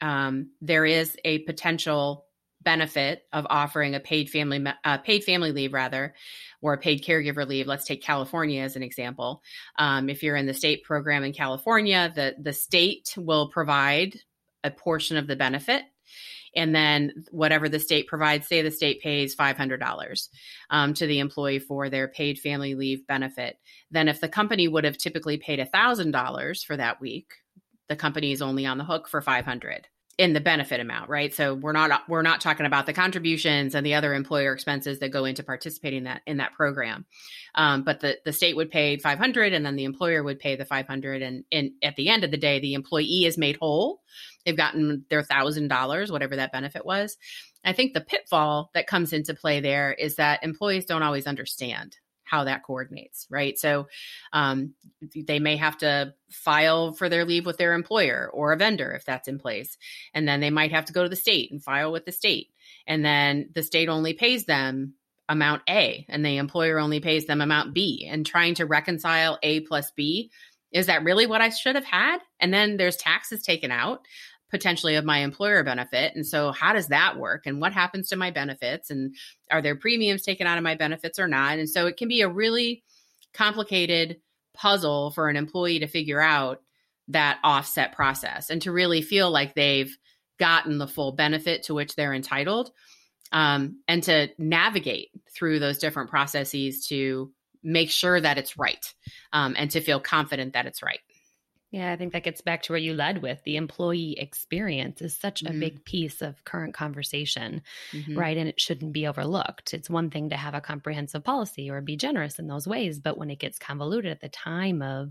um, 0.00 0.50
there 0.60 0.84
is 0.84 1.16
a 1.24 1.40
potential 1.40 2.26
benefit 2.62 3.22
of 3.32 3.46
offering 3.48 3.94
a 3.94 4.00
paid 4.00 4.28
family 4.28 4.64
uh, 4.84 4.98
paid 4.98 5.24
family 5.24 5.52
leave 5.52 5.72
rather 5.72 6.14
or 6.60 6.74
a 6.74 6.78
paid 6.78 7.04
caregiver 7.04 7.46
leave. 7.46 7.66
Let's 7.66 7.84
take 7.84 8.02
california 8.02 8.62
as 8.62 8.76
an 8.76 8.82
example. 8.82 9.42
Um, 9.78 10.10
if 10.10 10.22
you're 10.22 10.36
in 10.36 10.46
the 10.46 10.54
state 10.54 10.82
program 10.82 11.22
in 11.22 11.32
california 11.32 12.12
the, 12.14 12.34
the 12.38 12.52
state 12.52 13.14
will 13.16 13.48
provide 13.48 14.18
a 14.64 14.70
portion 14.70 15.16
of 15.16 15.28
the 15.28 15.36
benefit 15.36 15.84
and 16.58 16.74
then 16.74 17.24
whatever 17.30 17.68
the 17.68 17.80
state 17.80 18.06
provides 18.06 18.46
say 18.46 18.60
the 18.60 18.70
state 18.70 19.00
pays 19.00 19.34
$500 19.34 20.28
um, 20.70 20.94
to 20.94 21.06
the 21.06 21.20
employee 21.20 21.58
for 21.58 21.88
their 21.88 22.08
paid 22.08 22.38
family 22.38 22.74
leave 22.74 23.06
benefit 23.06 23.56
then 23.90 24.08
if 24.08 24.20
the 24.20 24.28
company 24.28 24.68
would 24.68 24.84
have 24.84 24.98
typically 24.98 25.38
paid 25.38 25.58
$1000 25.58 26.64
for 26.64 26.76
that 26.76 27.00
week 27.00 27.32
the 27.88 27.96
company 27.96 28.32
is 28.32 28.42
only 28.42 28.66
on 28.66 28.76
the 28.76 28.84
hook 28.84 29.08
for 29.08 29.22
500 29.22 29.86
in 30.18 30.32
the 30.32 30.40
benefit 30.40 30.80
amount, 30.80 31.08
right? 31.08 31.32
So 31.32 31.54
we're 31.54 31.72
not 31.72 32.02
we're 32.08 32.22
not 32.22 32.40
talking 32.40 32.66
about 32.66 32.86
the 32.86 32.92
contributions 32.92 33.76
and 33.76 33.86
the 33.86 33.94
other 33.94 34.12
employer 34.12 34.52
expenses 34.52 34.98
that 34.98 35.10
go 35.10 35.24
into 35.24 35.44
participating 35.44 36.04
that 36.04 36.22
in 36.26 36.38
that 36.38 36.54
program. 36.54 37.06
Um, 37.54 37.84
but 37.84 38.00
the 38.00 38.18
the 38.24 38.32
state 38.32 38.56
would 38.56 38.70
pay 38.70 38.96
500 38.96 39.52
and 39.52 39.64
then 39.64 39.76
the 39.76 39.84
employer 39.84 40.24
would 40.24 40.40
pay 40.40 40.56
the 40.56 40.64
500 40.64 41.22
and, 41.22 41.44
and 41.52 41.70
at 41.84 41.94
the 41.94 42.08
end 42.08 42.24
of 42.24 42.32
the 42.32 42.36
day 42.36 42.58
the 42.58 42.74
employee 42.74 43.26
is 43.26 43.38
made 43.38 43.58
whole. 43.58 44.02
They've 44.48 44.56
gotten 44.56 45.04
their 45.10 45.22
$1000 45.22 46.10
whatever 46.10 46.36
that 46.36 46.52
benefit 46.52 46.86
was. 46.86 47.18
I 47.66 47.74
think 47.74 47.92
the 47.92 48.00
pitfall 48.00 48.70
that 48.72 48.86
comes 48.86 49.12
into 49.12 49.34
play 49.34 49.60
there 49.60 49.92
is 49.92 50.16
that 50.16 50.42
employees 50.42 50.86
don't 50.86 51.02
always 51.02 51.26
understand 51.26 51.98
how 52.24 52.44
that 52.44 52.62
coordinates, 52.62 53.26
right? 53.28 53.58
So 53.58 53.88
um, 54.32 54.72
they 55.14 55.38
may 55.38 55.56
have 55.56 55.76
to 55.78 56.14
file 56.30 56.94
for 56.94 57.10
their 57.10 57.26
leave 57.26 57.44
with 57.44 57.58
their 57.58 57.74
employer 57.74 58.30
or 58.32 58.52
a 58.52 58.56
vendor 58.56 58.92
if 58.92 59.04
that's 59.04 59.28
in 59.28 59.38
place. 59.38 59.76
And 60.14 60.26
then 60.26 60.40
they 60.40 60.48
might 60.48 60.72
have 60.72 60.86
to 60.86 60.94
go 60.94 61.02
to 61.02 61.10
the 61.10 61.14
state 61.14 61.52
and 61.52 61.62
file 61.62 61.92
with 61.92 62.06
the 62.06 62.12
state. 62.12 62.48
And 62.86 63.04
then 63.04 63.50
the 63.54 63.62
state 63.62 63.90
only 63.90 64.14
pays 64.14 64.46
them 64.46 64.94
amount 65.28 65.60
A 65.68 66.06
and 66.08 66.24
the 66.24 66.38
employer 66.38 66.78
only 66.78 67.00
pays 67.00 67.26
them 67.26 67.42
amount 67.42 67.74
B. 67.74 68.08
And 68.10 68.24
trying 68.24 68.54
to 68.54 68.64
reconcile 68.64 69.38
A 69.42 69.60
plus 69.60 69.90
B 69.90 70.30
is 70.72 70.86
that 70.86 71.04
really 71.04 71.26
what 71.26 71.40
I 71.40 71.48
should 71.48 71.74
have 71.74 71.84
had? 71.84 72.18
And 72.40 72.52
then 72.52 72.76
there's 72.76 72.96
taxes 72.96 73.42
taken 73.42 73.70
out 73.70 74.06
potentially 74.50 74.94
of 74.94 75.04
my 75.04 75.18
employer 75.18 75.62
benefit. 75.62 76.14
And 76.14 76.26
so, 76.26 76.52
how 76.52 76.72
does 76.72 76.88
that 76.88 77.18
work? 77.18 77.46
And 77.46 77.60
what 77.60 77.72
happens 77.72 78.08
to 78.08 78.16
my 78.16 78.30
benefits? 78.30 78.90
And 78.90 79.14
are 79.50 79.62
there 79.62 79.76
premiums 79.76 80.22
taken 80.22 80.46
out 80.46 80.58
of 80.58 80.64
my 80.64 80.74
benefits 80.74 81.18
or 81.18 81.28
not? 81.28 81.58
And 81.58 81.68
so, 81.68 81.86
it 81.86 81.96
can 81.96 82.08
be 82.08 82.22
a 82.22 82.28
really 82.28 82.82
complicated 83.32 84.20
puzzle 84.54 85.10
for 85.10 85.28
an 85.28 85.36
employee 85.36 85.78
to 85.80 85.86
figure 85.86 86.20
out 86.20 86.62
that 87.08 87.38
offset 87.42 87.92
process 87.94 88.50
and 88.50 88.60
to 88.62 88.72
really 88.72 89.02
feel 89.02 89.30
like 89.30 89.54
they've 89.54 89.96
gotten 90.38 90.78
the 90.78 90.86
full 90.86 91.12
benefit 91.12 91.64
to 91.64 91.74
which 91.74 91.94
they're 91.94 92.14
entitled 92.14 92.70
um, 93.32 93.80
and 93.88 94.02
to 94.04 94.28
navigate 94.38 95.10
through 95.34 95.58
those 95.58 95.78
different 95.78 96.10
processes 96.10 96.86
to 96.86 97.32
make 97.62 97.90
sure 97.90 98.20
that 98.20 98.38
it's 98.38 98.58
right 98.58 98.94
um, 99.32 99.54
and 99.58 99.70
to 99.70 99.80
feel 99.80 100.00
confident 100.00 100.52
that 100.52 100.66
it's 100.66 100.82
right. 100.82 101.00
Yeah, 101.70 101.92
I 101.92 101.96
think 101.96 102.14
that 102.14 102.24
gets 102.24 102.40
back 102.40 102.62
to 102.62 102.72
where 102.72 102.80
you 102.80 102.94
led 102.94 103.20
with 103.20 103.42
the 103.44 103.56
employee 103.56 104.18
experience 104.18 105.02
is 105.02 105.14
such 105.14 105.44
mm-hmm. 105.44 105.54
a 105.54 105.60
big 105.60 105.84
piece 105.84 106.22
of 106.22 106.42
current 106.44 106.72
conversation, 106.72 107.60
mm-hmm. 107.92 108.18
right? 108.18 108.38
And 108.38 108.48
it 108.48 108.58
shouldn't 108.58 108.94
be 108.94 109.06
overlooked. 109.06 109.74
It's 109.74 109.90
one 109.90 110.08
thing 110.08 110.30
to 110.30 110.36
have 110.36 110.54
a 110.54 110.62
comprehensive 110.62 111.24
policy 111.24 111.68
or 111.70 111.82
be 111.82 111.96
generous 111.96 112.38
in 112.38 112.46
those 112.46 112.66
ways, 112.66 113.00
but 113.00 113.18
when 113.18 113.30
it 113.30 113.38
gets 113.38 113.58
convoluted 113.58 114.10
at 114.10 114.20
the 114.20 114.30
time 114.30 114.80
of 114.80 115.10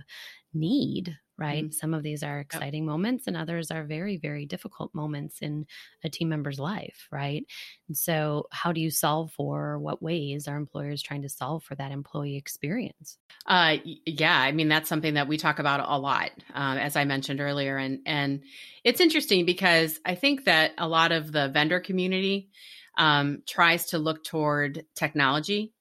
need, 0.52 1.16
right? 1.38 1.66
Mm-hmm. 1.66 1.72
Some 1.72 1.94
of 1.94 2.04
these 2.04 2.24
are 2.24 2.40
exciting 2.40 2.84
yep. 2.84 2.90
moments 2.90 3.28
and 3.28 3.38
others 3.38 3.72
are 3.72 3.84
very, 3.84 4.18
very 4.18 4.46
difficult 4.46 4.94
moments 4.94 5.40
in 5.42 5.66
a 6.04 6.10
team 6.10 6.30
member's 6.30 6.60
life, 6.60 7.08
right? 7.12 7.46
And 7.88 7.98
so, 7.98 8.48
how 8.52 8.72
do 8.72 8.82
you 8.82 8.90
solve 8.90 9.32
for 9.32 9.80
what 9.80 10.02
ways 10.02 10.48
are 10.48 10.58
employers 10.58 11.02
trying 11.02 11.22
to 11.22 11.30
solve 11.30 11.64
for 11.64 11.76
that 11.76 11.92
employee 11.92 12.38
experience? 12.38 13.18
Uh, 13.46 13.78
yeah, 14.06 14.38
I 14.38 14.52
mean, 14.52 14.68
that's 14.68 14.90
something 14.90 15.14
that 15.14 15.28
we 15.28 15.38
talk 15.38 15.60
about 15.60 15.88
a 15.88 16.00
lot, 16.00 16.32
uh, 16.54 16.78
as 16.80 16.96
I 16.96 17.06
mentioned 17.06 17.40
earlier. 17.40 17.78
And, 17.78 18.00
and 18.06 18.44
it's 18.84 19.02
interesting 19.02 19.46
because 19.46 20.00
I 20.06 20.16
think 20.16 20.46
that 20.46 20.72
a 20.78 20.88
lot 20.88 21.12
of 21.12 21.32
the 21.32 21.50
vendor 21.50 21.80
community 21.80 22.50
um, 22.98 23.44
tries 23.48 23.88
to 23.88 24.00
look 24.00 24.24
toward 24.24 24.86
technology 24.96 25.74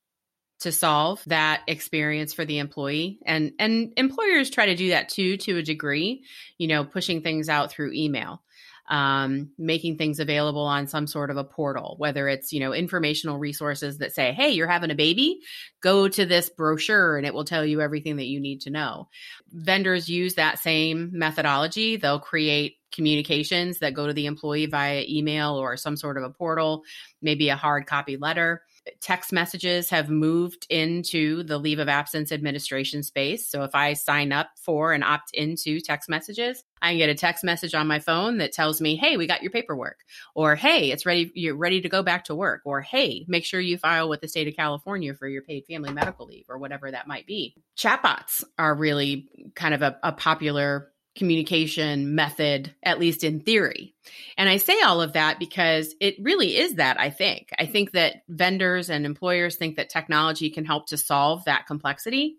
to 0.61 0.73
solve 0.73 1.23
that 1.27 1.62
experience 1.66 2.33
for 2.33 2.45
the 2.45 2.59
employee. 2.59 3.19
And 3.27 3.53
and 3.59 3.92
employers 3.97 4.51
try 4.51 4.66
to 4.66 4.77
do 4.77 4.90
that 4.90 5.09
too 5.09 5.37
to 5.38 5.59
a 5.59 5.62
degree 5.62 6.25
you 6.59 6.69
know 6.69 6.85
pushing 6.85 7.23
things 7.23 7.49
out 7.49 7.71
through 7.71 7.92
email 7.92 8.42
um, 8.88 9.51
making 9.59 9.99
things 9.99 10.21
available 10.21 10.62
on 10.62 10.87
some 10.87 11.07
sort 11.09 11.31
of 11.31 11.37
a 11.37 11.45
portal 11.45 11.97
whether 11.99 12.29
it's 12.29 12.53
you 12.53 12.61
know 12.61 12.73
informational 12.73 13.38
resources 13.38 13.99
that 13.99 14.14
say 14.14 14.33
hey 14.33 14.51
you're 14.51 14.69
having 14.69 14.90
a 14.90 14.95
baby 14.95 15.40
go 15.81 16.09
to 16.09 16.25
this 16.25 16.49
brochure 16.49 17.16
and 17.16 17.27
it 17.27 17.35
will 17.35 17.45
tell 17.45 17.64
you 17.64 17.81
everything 17.81 18.16
that 18.16 18.27
you 18.27 18.40
need 18.40 18.62
to 18.62 18.71
know. 18.71 19.09
Vendors 19.53 20.09
use 20.09 20.35
that 20.35 20.59
same 20.59 21.11
methodology. 21.12 21.97
They'll 21.97 22.21
create 22.21 22.77
communications 22.92 23.81
that 23.81 23.95
go 23.95 24.07
to 24.07 24.12
the 24.12 24.27
employee 24.27 24.66
via 24.66 25.05
email 25.07 25.57
or 25.57 25.77
some 25.77 25.97
sort 25.97 26.16
of 26.16 26.23
a 26.23 26.31
portal 26.31 26.83
maybe 27.21 27.49
a 27.51 27.57
hard 27.57 27.87
copy 27.87 28.16
letter 28.16 28.62
text 29.01 29.33
messages 29.33 29.90
have 29.90 30.09
moved 30.09 30.66
into 30.70 31.42
the 31.42 31.59
leave 31.59 31.79
of 31.79 31.88
absence 31.88 32.33
administration 32.33 33.03
space. 33.03 33.49
So 33.49 33.62
if 33.62 33.75
I 33.75 33.92
sign 33.94 34.33
up 34.33 34.51
for 34.61 34.92
and 34.92 35.05
opt 35.05 35.31
into 35.35 35.81
text 35.81 36.09
messages, 36.09 36.62
I 36.83 36.96
get 36.96 37.09
a 37.09 37.14
text 37.14 37.42
message 37.42 37.75
on 37.75 37.87
my 37.87 37.99
phone 37.99 38.38
that 38.38 38.53
tells 38.53 38.81
me, 38.81 38.96
"Hey, 38.96 39.16
we 39.16 39.27
got 39.27 39.42
your 39.42 39.51
paperwork," 39.51 40.01
or 40.35 40.55
"Hey, 40.55 40.90
it's 40.92 41.07
ready. 41.07 41.33
You're 41.35 41.57
ready 41.57 41.81
to 41.81 41.88
go 41.88 42.03
back 42.03 42.25
to 42.25 42.35
work," 42.35 42.62
or 42.64 42.83
"Hey, 42.83 43.25
make 43.29 43.44
sure 43.44 43.61
you 43.61 43.79
file 43.79 44.09
with 44.09 44.20
the 44.20 44.29
state 44.29 44.49
of 44.49 44.57
California 44.57 45.14
for 45.14 45.27
your 45.27 45.42
paid 45.42 45.64
family 45.66 45.92
medical 45.92 46.27
leave," 46.27 46.44
or 46.49 46.59
whatever 46.59 46.90
that 46.90 47.07
might 47.07 47.27
be. 47.27 47.55
Chatbots 47.77 48.44
are 48.59 48.75
really 48.75 49.29
kind 49.55 49.75
of 49.75 49.83
a, 49.83 49.99
a 50.03 50.12
popular 50.12 50.92
communication 51.16 52.14
method, 52.14 52.74
at 52.83 53.00
least 53.00 53.24
in 53.24 53.40
theory. 53.40 53.94
And 54.37 54.48
I 54.48 54.59
say 54.59 54.81
all 54.83 55.00
of 55.00 55.14
that 55.14 55.38
because 55.38 55.94
it 56.00 56.16
really 56.20 56.57
is 56.57 56.74
that, 56.74 57.00
I 57.00 57.11
think. 57.11 57.50
I 57.59 57.66
think 57.66 57.92
that 57.92 58.22
vendors 58.29 58.90
and 58.90 59.05
employers 59.05 59.57
think 59.57 59.76
that 59.76 59.88
technology 59.88 60.50
can 60.50 60.64
help 60.64 60.88
to 60.88 60.96
solve 60.96 61.44
that 61.46 61.66
complexity. 61.66 62.37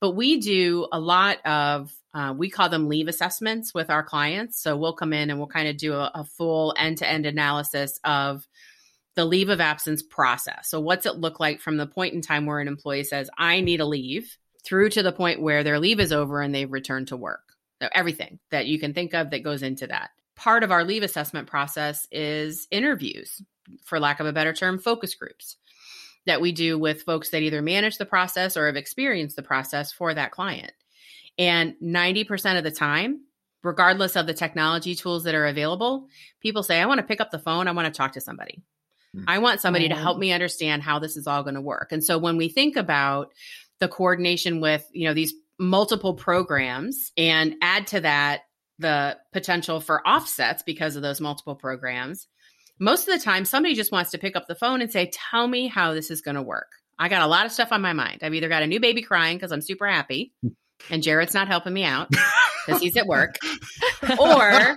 But 0.00 0.12
we 0.12 0.40
do 0.40 0.86
a 0.92 1.00
lot 1.00 1.44
of, 1.46 1.92
uh, 2.14 2.34
we 2.36 2.50
call 2.50 2.68
them 2.68 2.88
leave 2.88 3.08
assessments 3.08 3.72
with 3.72 3.90
our 3.90 4.02
clients. 4.02 4.60
So 4.60 4.76
we'll 4.76 4.92
come 4.92 5.12
in 5.12 5.30
and 5.30 5.38
we'll 5.38 5.48
kind 5.48 5.68
of 5.68 5.76
do 5.76 5.94
a, 5.94 6.10
a 6.14 6.24
full 6.24 6.74
end 6.76 6.98
to 6.98 7.08
end 7.08 7.26
analysis 7.26 7.98
of 8.04 8.46
the 9.14 9.24
leave 9.24 9.48
of 9.48 9.60
absence 9.60 10.02
process. 10.02 10.68
So, 10.70 10.78
what's 10.78 11.04
it 11.04 11.16
look 11.16 11.40
like 11.40 11.60
from 11.60 11.76
the 11.76 11.88
point 11.88 12.14
in 12.14 12.22
time 12.22 12.46
where 12.46 12.60
an 12.60 12.68
employee 12.68 13.02
says, 13.02 13.28
I 13.36 13.60
need 13.60 13.80
a 13.80 13.84
leave, 13.84 14.38
through 14.64 14.90
to 14.90 15.02
the 15.02 15.12
point 15.12 15.42
where 15.42 15.64
their 15.64 15.80
leave 15.80 15.98
is 15.98 16.12
over 16.12 16.40
and 16.40 16.54
they've 16.54 16.70
returned 16.70 17.08
to 17.08 17.16
work? 17.16 17.47
Everything 17.92 18.38
that 18.50 18.66
you 18.66 18.78
can 18.78 18.94
think 18.94 19.14
of 19.14 19.30
that 19.30 19.42
goes 19.42 19.62
into 19.62 19.86
that. 19.86 20.10
Part 20.36 20.62
of 20.62 20.70
our 20.70 20.84
leave 20.84 21.02
assessment 21.02 21.48
process 21.48 22.06
is 22.12 22.68
interviews, 22.70 23.42
for 23.84 24.00
lack 24.00 24.20
of 24.20 24.26
a 24.26 24.32
better 24.32 24.52
term, 24.52 24.78
focus 24.78 25.14
groups 25.14 25.56
that 26.26 26.40
we 26.40 26.52
do 26.52 26.78
with 26.78 27.02
folks 27.02 27.30
that 27.30 27.42
either 27.42 27.62
manage 27.62 27.98
the 27.98 28.06
process 28.06 28.56
or 28.56 28.66
have 28.66 28.76
experienced 28.76 29.36
the 29.36 29.42
process 29.42 29.92
for 29.92 30.12
that 30.14 30.30
client. 30.30 30.72
And 31.38 31.74
90% 31.82 32.58
of 32.58 32.64
the 32.64 32.70
time, 32.70 33.22
regardless 33.62 34.16
of 34.16 34.26
the 34.26 34.34
technology 34.34 34.94
tools 34.94 35.24
that 35.24 35.34
are 35.34 35.46
available, 35.46 36.08
people 36.40 36.62
say, 36.62 36.80
I 36.80 36.86
want 36.86 36.98
to 36.98 37.06
pick 37.06 37.20
up 37.20 37.30
the 37.30 37.38
phone, 37.38 37.68
I 37.68 37.72
want 37.72 37.92
to 37.92 37.96
talk 37.96 38.12
to 38.12 38.20
somebody. 38.20 38.62
Mm-hmm. 39.16 39.24
I 39.28 39.38
want 39.38 39.60
somebody 39.60 39.88
to 39.88 39.94
help 39.94 40.18
me 40.18 40.32
understand 40.32 40.82
how 40.82 40.98
this 40.98 41.16
is 41.16 41.26
all 41.26 41.42
going 41.42 41.54
to 41.54 41.60
work. 41.60 41.92
And 41.92 42.04
so 42.04 42.18
when 42.18 42.36
we 42.36 42.48
think 42.48 42.76
about 42.76 43.32
the 43.78 43.88
coordination 43.88 44.60
with, 44.60 44.86
you 44.92 45.08
know, 45.08 45.14
these 45.14 45.32
multiple 45.58 46.14
programs 46.14 47.12
and 47.16 47.56
add 47.62 47.88
to 47.88 48.00
that 48.00 48.42
the 48.78 49.16
potential 49.32 49.80
for 49.80 50.06
offsets 50.06 50.62
because 50.62 50.96
of 50.96 51.02
those 51.02 51.20
multiple 51.20 51.56
programs, 51.56 52.28
most 52.78 53.08
of 53.08 53.18
the 53.18 53.24
time 53.24 53.44
somebody 53.44 53.74
just 53.74 53.92
wants 53.92 54.12
to 54.12 54.18
pick 54.18 54.36
up 54.36 54.46
the 54.46 54.54
phone 54.54 54.80
and 54.80 54.90
say, 54.90 55.10
Tell 55.12 55.46
me 55.46 55.66
how 55.66 55.94
this 55.94 56.10
is 56.10 56.20
going 56.20 56.36
to 56.36 56.42
work. 56.42 56.68
I 56.98 57.08
got 57.08 57.22
a 57.22 57.26
lot 57.26 57.46
of 57.46 57.52
stuff 57.52 57.72
on 57.72 57.82
my 57.82 57.92
mind. 57.92 58.20
I've 58.22 58.34
either 58.34 58.48
got 58.48 58.62
a 58.62 58.66
new 58.66 58.80
baby 58.80 59.02
crying 59.02 59.36
because 59.36 59.52
I'm 59.52 59.60
super 59.60 59.86
happy 59.86 60.32
and 60.90 61.02
Jared's 61.02 61.34
not 61.34 61.48
helping 61.48 61.72
me 61.72 61.84
out 61.84 62.08
because 62.10 62.80
he's 62.80 62.96
at 62.96 63.06
work, 63.06 63.36
or 64.18 64.76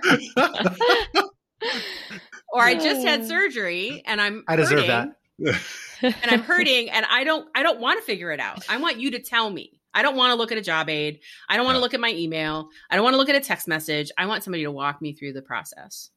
or 2.52 2.62
I 2.62 2.74
just 2.74 3.06
had 3.06 3.26
surgery 3.26 4.02
and 4.06 4.20
I'm 4.20 4.44
I 4.48 4.56
deserve 4.56 4.86
hurting, 4.86 5.14
that. 5.38 5.60
and 6.02 6.30
I'm 6.30 6.42
hurting 6.42 6.90
and 6.90 7.06
I 7.08 7.24
don't 7.24 7.48
I 7.54 7.62
don't 7.62 7.80
want 7.80 8.00
to 8.00 8.04
figure 8.04 8.30
it 8.32 8.40
out. 8.40 8.64
I 8.68 8.78
want 8.78 8.98
you 8.98 9.12
to 9.12 9.20
tell 9.20 9.48
me. 9.48 9.80
I 9.94 10.02
don't 10.02 10.16
want 10.16 10.32
to 10.32 10.36
look 10.36 10.52
at 10.52 10.58
a 10.58 10.62
job 10.62 10.88
aid. 10.88 11.20
I 11.48 11.56
don't 11.56 11.66
want 11.66 11.76
to 11.76 11.80
look 11.80 11.94
at 11.94 12.00
my 12.00 12.12
email. 12.12 12.68
I 12.90 12.96
don't 12.96 13.04
want 13.04 13.14
to 13.14 13.18
look 13.18 13.28
at 13.28 13.36
a 13.36 13.40
text 13.40 13.68
message. 13.68 14.10
I 14.16 14.26
want 14.26 14.44
somebody 14.44 14.64
to 14.64 14.70
walk 14.70 15.02
me 15.02 15.12
through 15.12 15.34
the 15.34 15.42
process. 15.42 16.10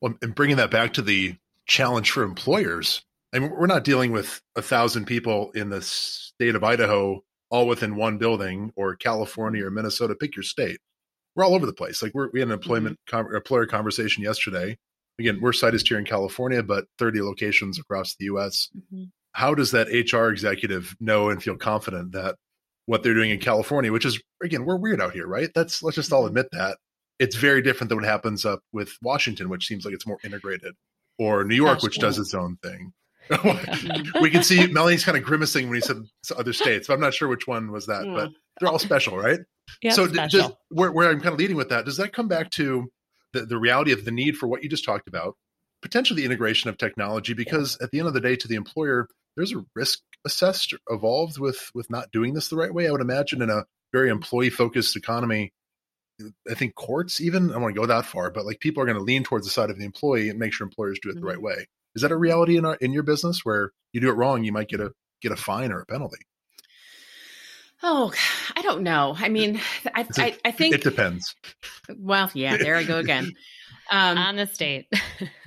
Well, 0.00 0.14
and 0.22 0.34
bringing 0.34 0.56
that 0.56 0.70
back 0.70 0.94
to 0.94 1.02
the 1.02 1.36
challenge 1.66 2.10
for 2.10 2.22
employers, 2.22 3.02
I 3.32 3.38
mean, 3.38 3.50
we're 3.50 3.66
not 3.66 3.84
dealing 3.84 4.12
with 4.12 4.40
a 4.56 4.62
thousand 4.62 5.06
people 5.06 5.50
in 5.52 5.70
the 5.70 5.80
state 5.80 6.54
of 6.54 6.64
Idaho 6.64 7.22
all 7.50 7.66
within 7.66 7.96
one 7.96 8.18
building 8.18 8.72
or 8.76 8.96
California 8.96 9.64
or 9.64 9.70
Minnesota. 9.70 10.14
Pick 10.14 10.36
your 10.36 10.42
state. 10.42 10.78
We're 11.34 11.44
all 11.44 11.54
over 11.54 11.66
the 11.66 11.72
place. 11.72 12.02
Like 12.02 12.12
we 12.14 12.40
had 12.40 12.48
an 12.48 12.52
employment 12.52 12.98
mm-hmm. 13.06 13.26
com- 13.26 13.34
employer 13.34 13.66
conversation 13.66 14.22
yesterday. 14.22 14.76
Again, 15.18 15.38
we're 15.40 15.52
situs 15.52 15.82
here 15.86 15.98
in 15.98 16.04
California, 16.04 16.62
but 16.62 16.86
30 16.98 17.20
locations 17.22 17.78
across 17.78 18.16
the 18.16 18.26
U.S. 18.26 18.70
Mm-hmm. 18.76 19.04
How 19.32 19.54
does 19.54 19.70
that 19.70 19.88
HR 19.88 20.28
executive 20.28 20.96
know 21.00 21.28
and 21.30 21.42
feel 21.42 21.56
confident 21.56 22.12
that 22.12 22.36
what 22.86 23.02
they're 23.02 23.14
doing 23.14 23.30
in 23.30 23.38
California, 23.38 23.92
which 23.92 24.04
is 24.04 24.20
again, 24.42 24.64
we're 24.64 24.76
weird 24.76 25.00
out 25.00 25.12
here, 25.12 25.26
right? 25.26 25.50
That's 25.54 25.82
let's 25.82 25.96
just 25.96 26.12
all 26.12 26.20
mm-hmm. 26.20 26.28
admit 26.28 26.46
that. 26.52 26.78
It's 27.18 27.36
very 27.36 27.62
different 27.62 27.88
than 27.88 27.98
what 27.98 28.06
happens 28.06 28.44
up 28.44 28.60
with 28.72 28.96
Washington, 29.00 29.48
which 29.48 29.66
seems 29.66 29.84
like 29.84 29.94
it's 29.94 30.06
more 30.06 30.18
integrated, 30.24 30.74
or 31.18 31.44
New 31.44 31.54
York, 31.54 31.74
That's 31.74 31.84
which 31.84 32.00
cool. 32.00 32.08
does 32.08 32.18
its 32.18 32.34
own 32.34 32.56
thing. 32.62 32.92
we 34.20 34.30
can 34.30 34.42
see 34.42 34.66
Melanie's 34.66 35.04
kind 35.04 35.16
of 35.16 35.22
grimacing 35.22 35.68
when 35.68 35.76
he 35.76 35.80
said 35.80 36.02
other 36.36 36.52
states, 36.52 36.88
but 36.88 36.94
I'm 36.94 37.00
not 37.00 37.14
sure 37.14 37.28
which 37.28 37.46
one 37.46 37.70
was 37.70 37.86
that. 37.86 38.04
Yeah. 38.04 38.14
But 38.14 38.30
they're 38.58 38.68
all 38.68 38.78
special, 38.78 39.16
right? 39.16 39.38
Yeah. 39.80 39.92
So 39.92 40.08
special. 40.08 40.40
Does, 40.40 40.52
where, 40.70 40.90
where 40.90 41.08
I'm 41.08 41.20
kind 41.20 41.32
of 41.32 41.38
leading 41.38 41.56
with 41.56 41.68
that, 41.68 41.84
does 41.84 41.96
that 41.98 42.12
come 42.12 42.28
back 42.28 42.50
to 42.52 42.88
the, 43.32 43.46
the 43.46 43.58
reality 43.58 43.92
of 43.92 44.04
the 44.04 44.10
need 44.10 44.36
for 44.36 44.48
what 44.48 44.62
you 44.62 44.68
just 44.68 44.84
talked 44.84 45.08
about, 45.08 45.36
potentially 45.82 46.20
the 46.20 46.26
integration 46.26 46.68
of 46.68 46.78
technology? 46.78 47.34
Because 47.34 47.78
at 47.80 47.90
the 47.90 48.00
end 48.00 48.08
of 48.08 48.14
the 48.14 48.20
day, 48.20 48.36
to 48.36 48.48
the 48.48 48.56
employer, 48.56 49.06
there's 49.36 49.52
a 49.52 49.64
risk 49.74 50.00
assessed 50.24 50.74
evolved 50.88 51.38
with 51.38 51.70
with 51.74 51.90
not 51.90 52.10
doing 52.12 52.34
this 52.34 52.48
the 52.48 52.56
right 52.56 52.72
way. 52.72 52.88
I 52.88 52.92
would 52.92 53.00
imagine 53.00 53.42
in 53.42 53.50
a 53.50 53.64
very 53.92 54.10
employee 54.10 54.50
focused 54.50 54.96
economy, 54.96 55.52
I 56.50 56.54
think 56.54 56.74
courts 56.74 57.20
even 57.20 57.50
I 57.50 57.54
don't 57.54 57.62
want 57.62 57.74
to 57.74 57.80
go 57.80 57.86
that 57.86 58.06
far, 58.06 58.30
but 58.30 58.46
like 58.46 58.60
people 58.60 58.82
are 58.82 58.86
going 58.86 58.98
to 58.98 59.04
lean 59.04 59.24
towards 59.24 59.46
the 59.46 59.52
side 59.52 59.70
of 59.70 59.78
the 59.78 59.84
employee 59.84 60.28
and 60.28 60.38
make 60.38 60.52
sure 60.52 60.66
employers 60.66 60.98
do 61.02 61.08
it 61.08 61.12
mm-hmm. 61.12 61.20
the 61.20 61.26
right 61.26 61.36
mm-hmm. 61.36 61.46
way. 61.46 61.66
Is 61.94 62.02
that 62.02 62.12
a 62.12 62.16
reality 62.16 62.56
in 62.56 62.64
our, 62.64 62.76
in 62.76 62.92
your 62.92 63.02
business 63.02 63.44
where 63.44 63.72
you 63.92 64.00
do 64.00 64.08
it 64.08 64.14
wrong, 64.14 64.44
you 64.44 64.52
might 64.52 64.68
get 64.68 64.80
a 64.80 64.92
get 65.20 65.32
a 65.32 65.36
fine 65.36 65.72
or 65.72 65.80
a 65.80 65.86
penalty? 65.86 66.18
Oh, 67.82 68.12
I 68.54 68.62
don't 68.62 68.82
know. 68.82 69.14
I 69.18 69.28
mean, 69.28 69.60
I, 69.92 70.06
I, 70.16 70.36
I, 70.44 70.50
think 70.52 70.76
it 70.76 70.84
depends. 70.84 71.34
Well, 71.98 72.30
yeah, 72.32 72.56
there 72.56 72.76
I 72.76 72.84
go 72.84 72.98
again. 72.98 73.32
Um, 73.90 74.16
on 74.16 74.36
the 74.36 74.46
state. 74.46 74.86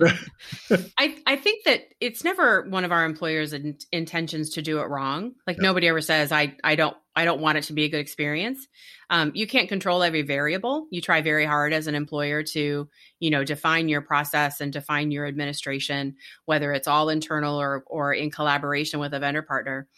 I, 0.98 1.16
I 1.26 1.36
think 1.36 1.64
that 1.64 1.82
it's 2.00 2.22
never 2.22 2.62
one 2.68 2.84
of 2.84 2.92
our 2.92 3.04
employers' 3.04 3.52
in, 3.52 3.78
intentions 3.92 4.50
to 4.50 4.62
do 4.62 4.78
it 4.80 4.88
wrong. 4.88 5.32
Like 5.46 5.56
yeah. 5.56 5.64
nobody 5.64 5.88
ever 5.88 6.00
says, 6.00 6.32
I, 6.32 6.56
I 6.62 6.76
don't, 6.76 6.96
I 7.14 7.24
don't 7.24 7.40
want 7.40 7.58
it 7.58 7.64
to 7.64 7.72
be 7.72 7.84
a 7.84 7.88
good 7.88 8.00
experience. 8.00 8.66
Um, 9.08 9.32
you 9.34 9.46
can't 9.46 9.68
control 9.68 10.02
every 10.02 10.22
variable. 10.22 10.86
You 10.90 11.00
try 11.00 11.22
very 11.22 11.46
hard 11.46 11.72
as 11.72 11.86
an 11.86 11.94
employer 11.94 12.42
to, 12.42 12.88
you 13.20 13.30
know, 13.30 13.44
define 13.44 13.88
your 13.88 14.02
process 14.02 14.60
and 14.60 14.72
define 14.72 15.10
your 15.10 15.26
administration, 15.26 16.16
whether 16.44 16.72
it's 16.72 16.88
all 16.88 17.08
internal 17.08 17.60
or, 17.60 17.84
or 17.86 18.12
in 18.12 18.30
collaboration 18.30 19.00
with 19.00 19.14
a 19.14 19.18
vendor 19.18 19.42
partner. 19.42 19.88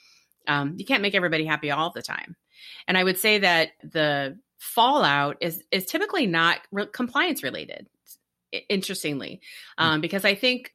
Um, 0.47 0.75
you 0.79 0.85
can't 0.85 1.03
make 1.03 1.15
everybody 1.15 1.45
happy 1.45 1.71
all 1.71 1.91
the 1.91 2.03
time. 2.03 2.37
And 2.87 2.97
I 2.97 3.05
would 3.05 3.19
say 3.19 3.39
that 3.39 3.71
the 3.83 4.39
fallout 4.59 5.37
is 5.41 5.63
is 5.71 5.87
typically 5.87 6.27
not 6.27 6.59
re- 6.73 6.87
compliance 6.93 7.43
related 7.43 7.87
interestingly, 8.69 9.41
hmm. 9.79 9.85
um, 9.85 10.01
because 10.01 10.25
I 10.25 10.35
think 10.35 10.73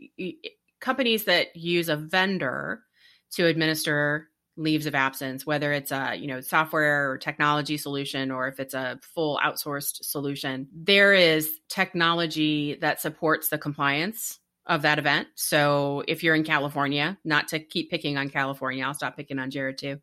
companies 0.79 1.25
that 1.25 1.55
use 1.55 1.89
a 1.89 1.95
vendor 1.95 2.83
to 3.31 3.45
administer 3.45 4.29
leaves 4.55 4.85
of 4.85 4.93
absence, 4.93 5.45
whether 5.45 5.73
it's 5.73 5.91
a 5.91 6.15
you 6.15 6.27
know 6.27 6.41
software 6.41 7.11
or 7.11 7.17
technology 7.17 7.77
solution 7.77 8.31
or 8.31 8.47
if 8.47 8.59
it's 8.59 8.73
a 8.73 8.99
full 9.01 9.39
outsourced 9.43 10.03
solution. 10.03 10.67
There 10.73 11.13
is 11.13 11.49
technology 11.69 12.75
that 12.81 13.01
supports 13.01 13.49
the 13.49 13.57
compliance 13.57 14.39
of 14.65 14.83
that 14.83 14.97
event. 14.97 15.27
So 15.35 16.03
if 16.07 16.23
you're 16.23 16.35
in 16.35 16.43
California, 16.43 17.17
not 17.25 17.49
to 17.49 17.59
keep 17.59 17.89
picking 17.89 18.17
on 18.17 18.29
California, 18.29 18.85
I'll 18.85 18.93
stop 18.93 19.17
picking 19.17 19.39
on 19.39 19.51
Jared 19.51 19.77
too. 19.77 19.99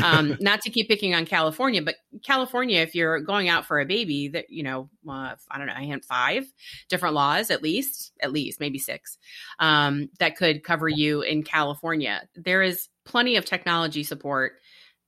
Um, 0.00 0.36
not 0.40 0.60
to 0.62 0.70
keep 0.70 0.88
picking 0.88 1.14
on 1.14 1.26
California, 1.26 1.82
but 1.82 1.96
California, 2.24 2.80
if 2.80 2.94
you're 2.94 3.20
going 3.20 3.48
out 3.48 3.66
for 3.66 3.80
a 3.80 3.86
baby, 3.86 4.28
that 4.28 4.50
you 4.50 4.62
know, 4.62 4.88
uh, 5.08 5.34
I 5.50 5.58
don't 5.58 5.66
know, 5.66 5.74
I 5.76 5.84
had 5.84 6.04
five 6.04 6.44
different 6.88 7.14
laws 7.14 7.50
at 7.50 7.62
least, 7.62 8.12
at 8.20 8.32
least 8.32 8.60
maybe 8.60 8.78
six, 8.78 9.18
um, 9.58 10.10
that 10.20 10.36
could 10.36 10.62
cover 10.62 10.88
you 10.88 11.22
in 11.22 11.42
California. 11.42 12.22
There 12.36 12.62
is 12.62 12.88
plenty 13.04 13.36
of 13.36 13.44
technology 13.44 14.04
support 14.04 14.54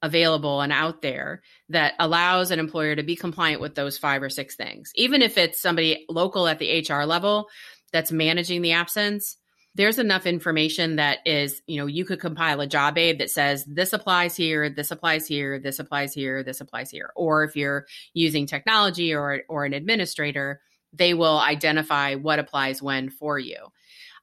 available 0.02 0.60
and 0.60 0.72
out 0.72 1.00
there 1.00 1.42
that 1.70 1.94
allows 1.98 2.50
an 2.50 2.58
employer 2.58 2.94
to 2.94 3.02
be 3.02 3.16
compliant 3.16 3.60
with 3.60 3.74
those 3.74 3.98
five 3.98 4.22
or 4.22 4.30
six 4.30 4.54
things. 4.54 4.92
Even 4.94 5.22
if 5.22 5.38
it's 5.38 5.60
somebody 5.60 6.04
local 6.08 6.46
at 6.46 6.58
the 6.58 6.86
HR 6.86 7.04
level, 7.04 7.48
that's 7.92 8.12
managing 8.12 8.62
the 8.62 8.72
absence, 8.72 9.36
there's 9.76 9.98
enough 9.98 10.26
information 10.26 10.96
that 10.96 11.18
is, 11.26 11.60
you 11.66 11.78
know, 11.78 11.86
you 11.86 12.06
could 12.06 12.18
compile 12.18 12.60
a 12.60 12.66
job 12.66 12.96
aid 12.96 13.18
that 13.18 13.30
says 13.30 13.64
this 13.66 13.92
applies 13.92 14.34
here, 14.34 14.70
this 14.70 14.90
applies 14.90 15.26
here, 15.26 15.58
this 15.58 15.78
applies 15.78 16.14
here, 16.14 16.42
this 16.42 16.62
applies 16.62 16.90
here. 16.90 17.12
Or 17.14 17.44
if 17.44 17.54
you're 17.54 17.86
using 18.14 18.46
technology 18.46 19.14
or 19.14 19.42
or 19.48 19.66
an 19.66 19.74
administrator, 19.74 20.62
they 20.94 21.12
will 21.12 21.38
identify 21.38 22.14
what 22.14 22.38
applies 22.38 22.82
when 22.82 23.10
for 23.10 23.38
you. 23.38 23.56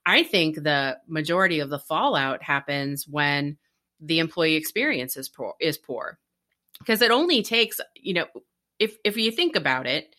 I 0.06 0.24
think 0.24 0.56
the 0.56 0.98
majority 1.08 1.60
of 1.60 1.70
the 1.70 1.80
fallout 1.80 2.42
happens 2.42 3.08
when 3.08 3.58
the 4.02 4.20
employee 4.20 4.56
experience 4.56 5.18
is 5.18 5.30
poor 5.30 5.54
is 5.62 5.78
poor. 5.78 6.18
Because 6.80 7.04
it 7.04 7.12
only 7.12 7.44
takes, 7.44 7.80
you 7.96 8.16
know, 8.16 8.26
if 8.80 8.98
if 9.04 9.18
you 9.18 9.32
think 9.32 9.56
about 9.56 9.86
it, 9.86 10.16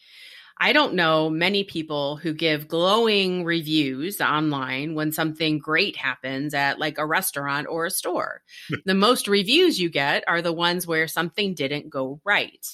I 0.58 0.72
don't 0.72 0.94
know 0.94 1.28
many 1.30 1.64
people 1.64 2.16
who 2.16 2.32
give 2.32 2.68
glowing 2.68 3.44
reviews 3.44 4.20
online 4.20 4.94
when 4.94 5.10
something 5.10 5.58
great 5.58 5.96
happens 5.96 6.54
at 6.54 6.78
like 6.78 6.98
a 6.98 7.06
restaurant 7.06 7.66
or 7.68 7.86
a 7.86 7.90
store. 7.90 8.42
the 8.84 8.94
most 8.94 9.26
reviews 9.26 9.80
you 9.80 9.90
get 9.90 10.24
are 10.28 10.42
the 10.42 10.52
ones 10.52 10.86
where 10.86 11.08
something 11.08 11.54
didn't 11.54 11.90
go 11.90 12.20
right. 12.24 12.64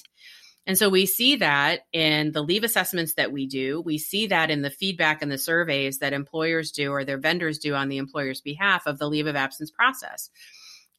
And 0.67 0.77
so 0.77 0.89
we 0.89 1.07
see 1.07 1.37
that 1.37 1.81
in 1.91 2.33
the 2.33 2.43
leave 2.43 2.63
assessments 2.63 3.15
that 3.15 3.31
we 3.31 3.47
do. 3.47 3.81
We 3.81 3.97
see 3.97 4.27
that 4.27 4.51
in 4.51 4.61
the 4.61 4.69
feedback 4.69 5.23
and 5.23 5.31
the 5.31 5.39
surveys 5.39 5.99
that 5.99 6.13
employers 6.13 6.71
do 6.71 6.91
or 6.91 7.03
their 7.03 7.17
vendors 7.17 7.57
do 7.57 7.73
on 7.73 7.89
the 7.89 7.97
employer's 7.97 8.41
behalf 8.41 8.85
of 8.85 8.99
the 8.99 9.09
leave 9.09 9.25
of 9.25 9.35
absence 9.35 9.71
process. 9.71 10.29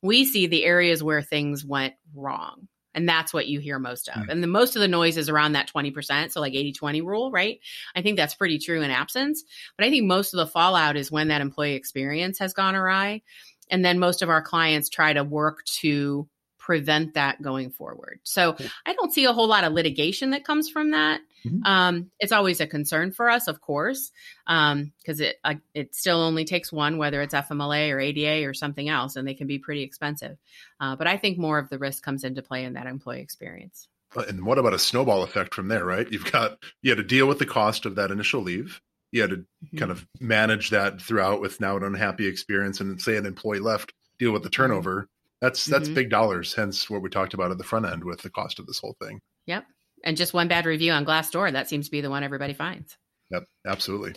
We 0.03 0.25
see 0.25 0.49
the 0.49 0.64
areas 0.64 1.03
where 1.03 1.23
things 1.23 1.64
went 1.64 1.95
wrong. 2.12 2.66
And 2.95 3.09
that's 3.09 3.33
what 3.33 3.47
you 3.47 3.61
hear 3.61 3.79
most 3.79 4.09
of. 4.09 4.15
Mm. 4.15 4.29
And 4.29 4.43
the 4.43 4.49
most 4.49 4.77
of 4.77 4.81
the 4.81 4.89
noise 4.89 5.17
is 5.17 5.29
around 5.29 5.53
that 5.53 5.71
20%. 5.73 6.33
So 6.33 6.41
like 6.41 6.55
80 6.55 6.73
20 6.73 7.01
rule, 7.01 7.31
right? 7.31 7.61
I 7.95 8.03
think 8.03 8.17
that's 8.17 8.35
pretty 8.35 8.59
true 8.59 8.83
in 8.83 8.91
absence. 8.91 9.45
But 9.77 9.87
I 9.87 9.91
think 9.91 10.07
most 10.07 10.35
of 10.35 10.39
the 10.39 10.47
fallout 10.47 10.97
is 10.97 11.11
when 11.11 11.29
that 11.29 11.41
employee 11.41 11.75
experience 11.75 12.39
has 12.39 12.53
gone 12.53 12.75
awry. 12.75 13.23
And 13.71 13.85
then 13.85 13.99
most 13.99 14.23
of 14.23 14.29
our 14.29 14.43
clients 14.43 14.89
try 14.91 15.13
to 15.13 15.25
work 15.25 15.65
to 15.81 16.29
prevent 16.59 17.15
that 17.15 17.43
going 17.43 17.71
forward. 17.71 18.21
So 18.23 18.57
I 18.87 18.93
don't 18.93 19.13
see 19.13 19.25
a 19.25 19.33
whole 19.33 19.49
lot 19.49 19.65
of 19.65 19.73
litigation 19.73 20.31
that 20.31 20.45
comes 20.45 20.69
from 20.69 20.93
that. 20.93 21.21
Mm-hmm. 21.47 21.65
Um, 21.65 22.11
it's 22.19 22.33
always 22.33 22.61
a 22.61 22.67
concern 22.67 23.13
for 23.13 23.31
us, 23.31 23.49
of 23.49 23.61
course, 23.61 24.11
because 24.47 24.73
um, 24.73 24.93
it 25.07 25.37
uh, 25.45 25.55
it 25.75 25.95
still 25.95 26.21
only 26.21 26.45
takes 26.45 26.73
one, 26.73 26.99
whether 26.99 27.21
it's 27.23 27.35
FMLA 27.35 27.93
or 27.93 28.01
ADA 28.01 28.49
or 28.49 28.55
something 28.55 28.89
else, 28.89 29.17
and 29.17 29.27
they 29.27 29.35
can 29.35 29.47
be 29.47 29.59
pretty 29.59 29.83
expensive. 29.83 30.37
Uh, 30.81 30.97
but 30.97 31.07
I 31.07 31.17
think 31.17 31.39
more 31.39 31.59
of 31.59 31.69
the 31.69 31.79
risk 31.79 32.03
comes 32.03 32.25
into 32.25 32.43
play 32.43 32.65
in 32.65 32.75
that 32.75 32.87
employee 32.87 33.21
experience. 33.21 33.89
And 34.15 34.45
what 34.45 34.59
about 34.59 34.75
a 34.75 34.79
snowball 34.79 35.23
effect 35.23 35.55
from 35.55 35.69
there? 35.69 35.85
Right, 35.85 36.11
you've 36.11 36.31
got 36.31 36.59
you 36.83 36.91
had 36.91 36.99
to 36.99 37.05
deal 37.05 37.27
with 37.27 37.39
the 37.39 37.47
cost 37.47 37.87
of 37.87 37.97
that 37.97 38.11
initial 38.11 38.43
leave. 38.43 38.81
You 39.11 39.23
had 39.23 39.31
to 39.31 39.37
mm-hmm. 39.37 39.77
kind 39.79 39.91
of 39.91 40.07
manage 40.21 40.71
that 40.71 41.01
throughout 41.01 41.41
with 41.41 41.61
now 41.61 41.77
an 41.77 41.85
unhappy 41.85 42.27
experience, 42.27 42.81
and 42.81 43.01
say 43.01 43.17
an 43.17 43.27
employee 43.27 43.61
left, 43.61 43.93
deal 44.19 44.33
with 44.33 44.43
the 44.43 44.51
turnover 44.51 45.09
that's 45.43 45.67
that's 45.67 45.87
mm-hmm. 45.87 45.95
big 45.95 46.09
dollars. 46.09 46.55
Hence 46.55 46.89
what 46.89 47.03
we 47.03 47.11
talked 47.11 47.35
about 47.35 47.51
at 47.51 47.59
the 47.59 47.65
front 47.65 47.85
end 47.85 48.05
with 48.05 48.23
the 48.23 48.31
cost 48.31 48.61
of 48.61 48.67
this 48.67 48.79
whole 48.79 48.97
thing. 49.03 49.21
Yep. 49.47 49.65
And 50.05 50.17
just 50.17 50.35
one 50.35 50.49
bad 50.49 50.67
review 50.67 50.93
on 50.93 51.05
Glassdoor, 51.05 51.53
that 51.53 51.69
seems 51.69 51.87
to 51.87 51.91
be 51.91 52.01
the 52.01 52.11
one 52.11 52.25
everybody 52.25 52.55
finds. 52.55 52.97
Yep, 53.31 53.45
absolutely. 53.67 54.15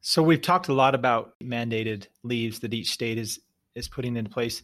So 0.00 0.22
we've 0.22 0.40
talked 0.40 0.68
a 0.68 0.74
lot 0.74 0.94
about 0.94 1.34
mandated 1.40 2.06
leaves 2.22 2.60
that 2.60 2.74
each 2.74 2.90
state 2.90 3.18
is 3.18 3.40
is 3.74 3.88
putting 3.88 4.16
into 4.16 4.30
place. 4.30 4.62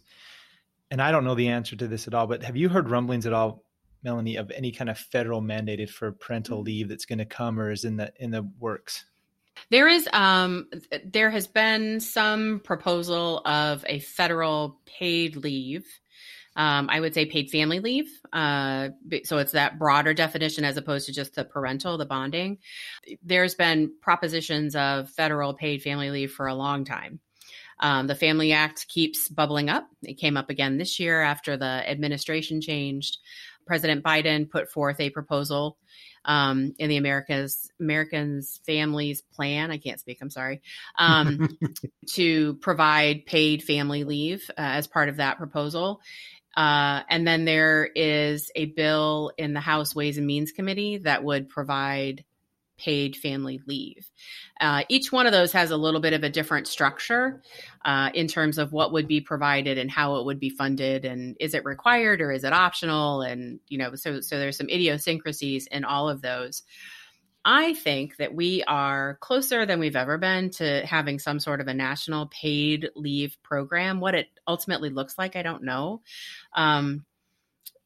And 0.91 1.01
I 1.01 1.11
don't 1.11 1.23
know 1.23 1.35
the 1.35 1.49
answer 1.49 1.75
to 1.75 1.87
this 1.87 2.07
at 2.07 2.13
all, 2.13 2.27
but 2.27 2.43
have 2.43 2.57
you 2.57 2.69
heard 2.69 2.89
rumblings 2.89 3.25
at 3.25 3.33
all, 3.33 3.63
Melanie, 4.03 4.35
of 4.35 4.51
any 4.51 4.71
kind 4.71 4.89
of 4.89 4.97
federal 4.97 5.41
mandated 5.41 5.89
for 5.89 6.11
parental 6.11 6.57
mm-hmm. 6.57 6.65
leave 6.65 6.89
that's 6.89 7.05
going 7.05 7.19
to 7.19 7.25
come 7.25 7.59
or 7.59 7.71
is 7.71 7.85
in 7.85 7.97
the 7.97 8.11
in 8.17 8.31
the 8.31 8.49
works? 8.59 9.05
There 9.69 9.87
is 9.87 10.07
um 10.13 10.69
there 11.05 11.29
has 11.29 11.47
been 11.47 11.99
some 11.99 12.61
proposal 12.63 13.41
of 13.45 13.85
a 13.87 13.99
federal 13.99 14.79
paid 14.85 15.35
leave. 15.35 15.85
Um, 16.57 16.89
I 16.89 16.99
would 16.99 17.13
say 17.13 17.25
paid 17.25 17.51
family 17.51 17.79
leave. 17.79 18.09
Uh, 18.33 18.89
so 19.23 19.37
it's 19.37 19.51
that 19.51 19.77
broader 19.77 20.15
definition 20.15 20.65
as 20.65 20.75
opposed 20.75 21.05
to 21.05 21.13
just 21.13 21.35
the 21.35 21.45
parental, 21.45 21.99
the 21.99 22.05
bonding. 22.05 22.57
There's 23.23 23.53
been 23.53 23.93
propositions 24.01 24.75
of 24.75 25.09
federal 25.11 25.53
paid 25.53 25.83
family 25.83 26.09
leave 26.09 26.31
for 26.31 26.47
a 26.47 26.55
long 26.55 26.83
time. 26.83 27.19
Um, 27.79 28.07
the 28.07 28.15
Family 28.15 28.53
Act 28.53 28.87
keeps 28.87 29.29
bubbling 29.29 29.69
up. 29.69 29.87
It 30.01 30.15
came 30.15 30.35
up 30.35 30.49
again 30.49 30.77
this 30.77 30.99
year 30.99 31.21
after 31.21 31.57
the 31.57 31.65
administration 31.65 32.59
changed. 32.59 33.19
President 33.67 34.03
Biden 34.03 34.49
put 34.49 34.71
forth 34.71 34.99
a 34.99 35.11
proposal 35.11 35.77
um, 36.25 36.73
in 36.77 36.89
the 36.89 36.97
Americas 36.97 37.69
Americans 37.79 38.59
Families 38.65 39.21
Plan. 39.21 39.71
I 39.71 39.77
can't 39.77 39.99
speak. 39.99 40.19
I'm 40.21 40.29
sorry. 40.29 40.61
Um, 40.97 41.57
to 42.13 42.55
provide 42.55 43.25
paid 43.25 43.63
family 43.63 44.03
leave 44.03 44.49
uh, 44.51 44.61
as 44.61 44.87
part 44.87 45.09
of 45.09 45.17
that 45.17 45.37
proposal. 45.37 46.01
Uh, 46.57 47.03
and 47.07 47.27
then 47.27 47.45
there 47.45 47.85
is 47.95 48.51
a 48.55 48.65
bill 48.65 49.31
in 49.37 49.53
the 49.53 49.59
House 49.59 49.93
Ways 49.93 50.17
and 50.17 50.25
Means 50.25 50.51
Committee 50.51 50.97
that 50.97 51.23
would 51.23 51.47
provide 51.47 52.25
paid 52.77 53.15
family 53.15 53.59
leave. 53.67 54.09
Uh, 54.59 54.83
each 54.89 55.11
one 55.11 55.25
of 55.25 55.31
those 55.31 55.51
has 55.51 55.71
a 55.71 55.77
little 55.77 55.99
bit 55.99 56.13
of 56.13 56.23
a 56.23 56.29
different 56.29 56.67
structure 56.67 57.41
uh, 57.85 58.09
in 58.13 58.27
terms 58.27 58.57
of 58.57 58.71
what 58.71 58.91
would 58.91 59.07
be 59.07 59.21
provided 59.21 59.77
and 59.77 59.89
how 59.91 60.17
it 60.17 60.25
would 60.25 60.39
be 60.39 60.49
funded, 60.49 61.05
and 61.05 61.35
is 61.39 61.53
it 61.53 61.65
required 61.65 62.21
or 62.21 62.31
is 62.31 62.43
it 62.43 62.53
optional? 62.53 63.21
And 63.21 63.59
you 63.67 63.77
know, 63.77 63.95
so 63.95 64.21
so 64.21 64.37
there's 64.39 64.57
some 64.57 64.69
idiosyncrasies 64.69 65.67
in 65.67 65.85
all 65.85 66.09
of 66.09 66.21
those. 66.21 66.63
I 67.49 67.73
think 67.73 68.17
that 68.17 68.35
we 68.35 68.63
are 68.67 69.17
closer 69.21 69.65
than 69.65 69.79
we've 69.79 69.95
ever 69.95 70.17
been 70.17 70.49
to 70.51 70.85
having 70.85 71.17
some 71.17 71.39
sort 71.39 71.61
of 71.61 71.67
a 71.67 71.73
national 71.73 72.27
paid 72.27 72.89
leave 72.93 73.37
program. 73.41 74.01
What 74.01 74.15
it 74.15 74.27
ultimately 74.45 74.89
looks 74.89 75.17
like, 75.17 75.37
I 75.37 75.43
don't 75.43 75.63
know. 75.63 76.01
Um, 76.53 77.05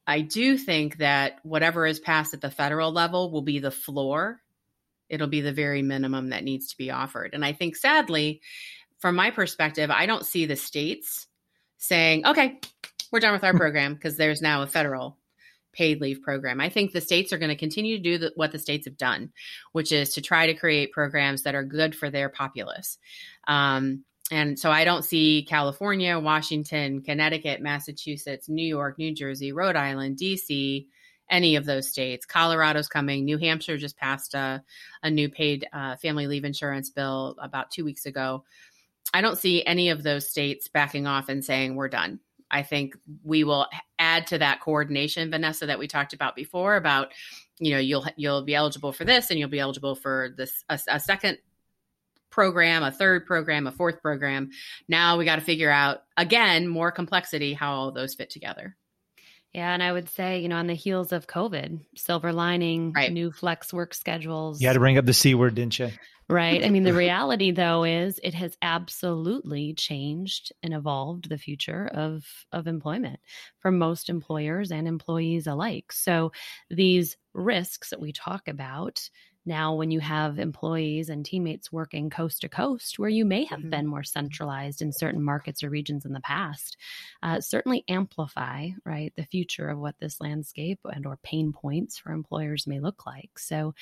I 0.07 0.21
do 0.21 0.57
think 0.57 0.97
that 0.97 1.37
whatever 1.43 1.85
is 1.85 1.99
passed 1.99 2.33
at 2.33 2.41
the 2.41 2.49
federal 2.49 2.91
level 2.91 3.29
will 3.31 3.43
be 3.43 3.59
the 3.59 3.69
floor 3.69 4.41
it'll 5.11 5.27
be 5.27 5.41
the 5.41 5.51
very 5.51 5.81
minimum 5.81 6.29
that 6.29 6.43
needs 6.43 6.69
to 6.69 6.77
be 6.77 6.89
offered. 6.89 7.31
And 7.33 7.43
I 7.45 7.51
think 7.51 7.75
sadly, 7.75 8.41
from 8.99 9.15
my 9.15 9.29
perspective, 9.29 9.91
I 9.91 10.05
don't 10.05 10.25
see 10.25 10.45
the 10.45 10.55
states 10.55 11.27
saying, 11.77 12.25
okay, 12.25 12.59
we're 13.11 13.19
done 13.19 13.33
with 13.33 13.43
our 13.43 13.53
program 13.53 13.93
because 13.93 14.15
there's 14.15 14.41
now 14.41 14.61
a 14.61 14.67
federal 14.67 15.17
paid 15.73 16.01
leave 16.01 16.21
program. 16.21 16.59
I 16.59 16.69
think 16.69 16.91
the 16.91 17.01
states 17.01 17.31
are 17.31 17.37
going 17.37 17.49
to 17.49 17.55
continue 17.55 17.97
to 17.97 18.03
do 18.03 18.17
the, 18.17 18.31
what 18.35 18.51
the 18.51 18.59
states 18.59 18.85
have 18.85 18.97
done, 18.97 19.31
which 19.71 19.91
is 19.91 20.13
to 20.13 20.21
try 20.21 20.47
to 20.47 20.53
create 20.53 20.91
programs 20.91 21.43
that 21.43 21.55
are 21.55 21.63
good 21.63 21.95
for 21.95 22.09
their 22.09 22.29
populace. 22.29 22.97
Um, 23.47 24.03
and 24.31 24.57
so 24.57 24.71
I 24.71 24.85
don't 24.85 25.03
see 25.03 25.45
California, 25.47 26.17
Washington, 26.17 27.01
Connecticut, 27.01 27.61
Massachusetts, 27.61 28.47
New 28.47 28.65
York, 28.65 28.97
New 28.97 29.13
Jersey, 29.13 29.51
Rhode 29.51 29.75
Island, 29.75 30.17
DC, 30.17 30.85
any 31.29 31.55
of 31.55 31.65
those 31.65 31.89
states. 31.89 32.25
Colorado's 32.25 32.87
coming. 32.87 33.25
New 33.25 33.37
Hampshire 33.37 33.77
just 33.77 33.97
passed 33.97 34.33
a, 34.33 34.63
a 35.03 35.09
new 35.09 35.29
paid 35.29 35.67
uh, 35.73 35.97
family 35.97 36.27
leave 36.27 36.45
insurance 36.45 36.89
bill 36.89 37.35
about 37.41 37.71
two 37.71 37.83
weeks 37.83 38.05
ago. 38.05 38.43
I 39.13 39.21
don't 39.21 39.37
see 39.37 39.65
any 39.65 39.89
of 39.89 40.03
those 40.03 40.29
states 40.29 40.69
backing 40.69 41.07
off 41.07 41.27
and 41.27 41.43
saying 41.43 41.75
we're 41.75 41.89
done. 41.89 42.19
I 42.51 42.63
think 42.63 42.97
we 43.23 43.43
will 43.43 43.67
add 43.97 44.27
to 44.27 44.37
that 44.39 44.59
coordination, 44.59 45.31
Vanessa, 45.31 45.67
that 45.67 45.79
we 45.79 45.87
talked 45.87 46.13
about 46.13 46.35
before. 46.35 46.75
About 46.75 47.13
you 47.59 47.71
know 47.71 47.79
you'll 47.79 48.05
you'll 48.17 48.43
be 48.43 48.55
eligible 48.55 48.91
for 48.91 49.05
this, 49.05 49.29
and 49.29 49.39
you'll 49.39 49.49
be 49.49 49.59
eligible 49.59 49.95
for 49.95 50.33
this 50.37 50.63
a, 50.69 50.79
a 50.87 50.99
second 50.99 51.37
program, 52.29 52.83
a 52.83 52.91
third 52.91 53.25
program, 53.25 53.67
a 53.67 53.71
fourth 53.71 54.01
program. 54.01 54.49
Now 54.87 55.17
we 55.17 55.25
got 55.25 55.37
to 55.37 55.41
figure 55.41 55.71
out 55.71 56.03
again 56.17 56.67
more 56.67 56.91
complexity 56.91 57.53
how 57.53 57.73
all 57.73 57.91
those 57.91 58.15
fit 58.15 58.29
together. 58.29 58.75
Yeah, 59.53 59.73
and 59.73 59.83
I 59.83 59.91
would 59.91 60.07
say, 60.07 60.39
you 60.39 60.47
know, 60.47 60.55
on 60.55 60.67
the 60.67 60.73
heels 60.73 61.11
of 61.11 61.27
COVID, 61.27 61.81
silver 61.97 62.31
lining, 62.31 62.93
right. 62.93 63.11
new 63.11 63.31
flex 63.31 63.73
work 63.73 63.93
schedules. 63.93 64.61
You 64.61 64.67
had 64.67 64.73
to 64.73 64.79
bring 64.79 64.97
up 64.97 65.05
the 65.05 65.13
C 65.13 65.35
word, 65.35 65.55
didn't 65.55 65.77
you? 65.77 65.91
Right? 66.31 66.63
I 66.65 66.69
mean, 66.69 66.83
the 66.83 66.93
reality 66.95 67.51
though 67.51 67.83
is 67.83 68.19
it 68.23 68.33
has 68.33 68.57
absolutely 68.61 69.73
changed 69.73 70.51
and 70.63 70.73
evolved 70.73 71.29
the 71.29 71.37
future 71.37 71.89
of 71.93 72.25
of 72.51 72.67
employment 72.67 73.19
for 73.59 73.71
most 73.71 74.09
employers 74.09 74.71
and 74.71 74.87
employees 74.87 75.47
alike. 75.47 75.91
So 75.91 76.31
these 76.69 77.17
risks 77.33 77.89
that 77.91 78.01
we 78.01 78.11
talk 78.11 78.47
about 78.47 79.09
now 79.45 79.73
when 79.73 79.91
you 79.91 79.99
have 79.99 80.39
employees 80.39 81.09
and 81.09 81.25
teammates 81.25 81.71
working 81.71 82.09
coast 82.09 82.41
to 82.41 82.49
coast 82.49 82.99
where 82.99 83.09
you 83.09 83.25
may 83.25 83.43
have 83.45 83.59
mm-hmm. 83.59 83.69
been 83.69 83.87
more 83.87 84.03
centralized 84.03 84.81
in 84.81 84.91
certain 84.91 85.21
markets 85.21 85.63
or 85.63 85.69
regions 85.69 86.05
in 86.05 86.13
the 86.13 86.21
past 86.21 86.77
uh, 87.23 87.39
certainly 87.39 87.83
amplify 87.87 88.69
right 88.85 89.13
the 89.15 89.25
future 89.25 89.69
of 89.69 89.79
what 89.79 89.95
this 89.99 90.21
landscape 90.21 90.79
and 90.85 91.05
or 91.05 91.17
pain 91.23 91.51
points 91.53 91.97
for 91.97 92.11
employers 92.11 92.67
may 92.67 92.79
look 92.79 93.05
like 93.05 93.31
so 93.37 93.73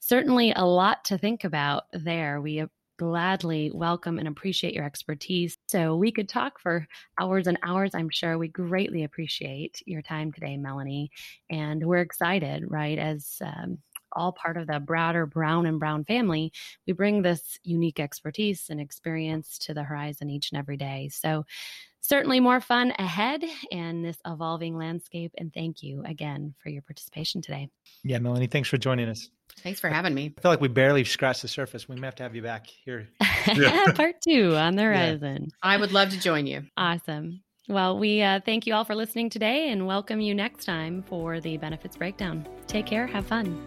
certainly 0.00 0.52
a 0.56 0.64
lot 0.64 1.04
to 1.04 1.18
think 1.18 1.44
about 1.44 1.84
there 1.92 2.40
we 2.40 2.64
gladly 3.02 3.68
welcome 3.74 4.18
and 4.18 4.28
appreciate 4.28 4.74
your 4.74 4.84
expertise. 4.84 5.58
So 5.66 5.96
we 5.96 6.12
could 6.12 6.28
talk 6.28 6.60
for 6.60 6.86
hours 7.20 7.48
and 7.48 7.58
hours, 7.64 7.96
I'm 7.96 8.10
sure. 8.10 8.38
We 8.38 8.46
greatly 8.46 9.02
appreciate 9.02 9.82
your 9.86 10.02
time 10.02 10.30
today, 10.30 10.56
Melanie. 10.56 11.10
And 11.50 11.84
we're 11.84 11.98
excited, 11.98 12.64
right, 12.68 12.98
as 12.98 13.38
um, 13.44 13.78
all 14.14 14.32
part 14.32 14.56
of 14.56 14.66
the 14.66 14.80
broader 14.80 15.26
Brown 15.26 15.66
and 15.66 15.78
Brown 15.78 16.04
family, 16.04 16.52
we 16.86 16.92
bring 16.92 17.22
this 17.22 17.58
unique 17.62 18.00
expertise 18.00 18.68
and 18.70 18.80
experience 18.80 19.58
to 19.58 19.74
the 19.74 19.82
horizon 19.82 20.30
each 20.30 20.50
and 20.50 20.58
every 20.58 20.76
day. 20.76 21.08
So, 21.12 21.44
certainly 22.02 22.40
more 22.40 22.60
fun 22.60 22.92
ahead 22.98 23.44
in 23.70 24.02
this 24.02 24.18
evolving 24.26 24.76
landscape. 24.76 25.32
And 25.38 25.52
thank 25.54 25.82
you 25.82 26.02
again 26.04 26.54
for 26.62 26.68
your 26.68 26.82
participation 26.82 27.40
today. 27.40 27.68
Yeah, 28.02 28.18
Melanie, 28.18 28.48
thanks 28.48 28.68
for 28.68 28.76
joining 28.76 29.08
us. 29.08 29.30
Thanks 29.62 29.80
for 29.80 29.88
having 29.88 30.14
me. 30.14 30.34
I 30.36 30.40
feel 30.40 30.50
like 30.50 30.60
we 30.60 30.68
barely 30.68 31.04
scratched 31.04 31.42
the 31.42 31.48
surface. 31.48 31.88
We 31.88 31.96
may 31.96 32.06
have 32.06 32.14
to 32.16 32.22
have 32.22 32.34
you 32.34 32.42
back 32.42 32.66
here. 32.66 33.08
Part 33.94 34.20
two 34.20 34.56
on 34.56 34.76
the 34.76 34.82
horizon. 34.82 35.44
Yeah. 35.44 35.56
I 35.62 35.76
would 35.76 35.92
love 35.92 36.10
to 36.10 36.20
join 36.20 36.46
you. 36.46 36.64
Awesome. 36.76 37.42
Well, 37.68 37.98
we 37.98 38.22
uh, 38.22 38.40
thank 38.44 38.66
you 38.66 38.74
all 38.74 38.84
for 38.84 38.94
listening 38.94 39.30
today 39.30 39.70
and 39.70 39.86
welcome 39.86 40.20
you 40.20 40.34
next 40.34 40.64
time 40.64 41.04
for 41.04 41.40
the 41.40 41.56
benefits 41.58 41.96
breakdown. 41.96 42.46
Take 42.66 42.86
care. 42.86 43.06
Have 43.06 43.26
fun. 43.26 43.62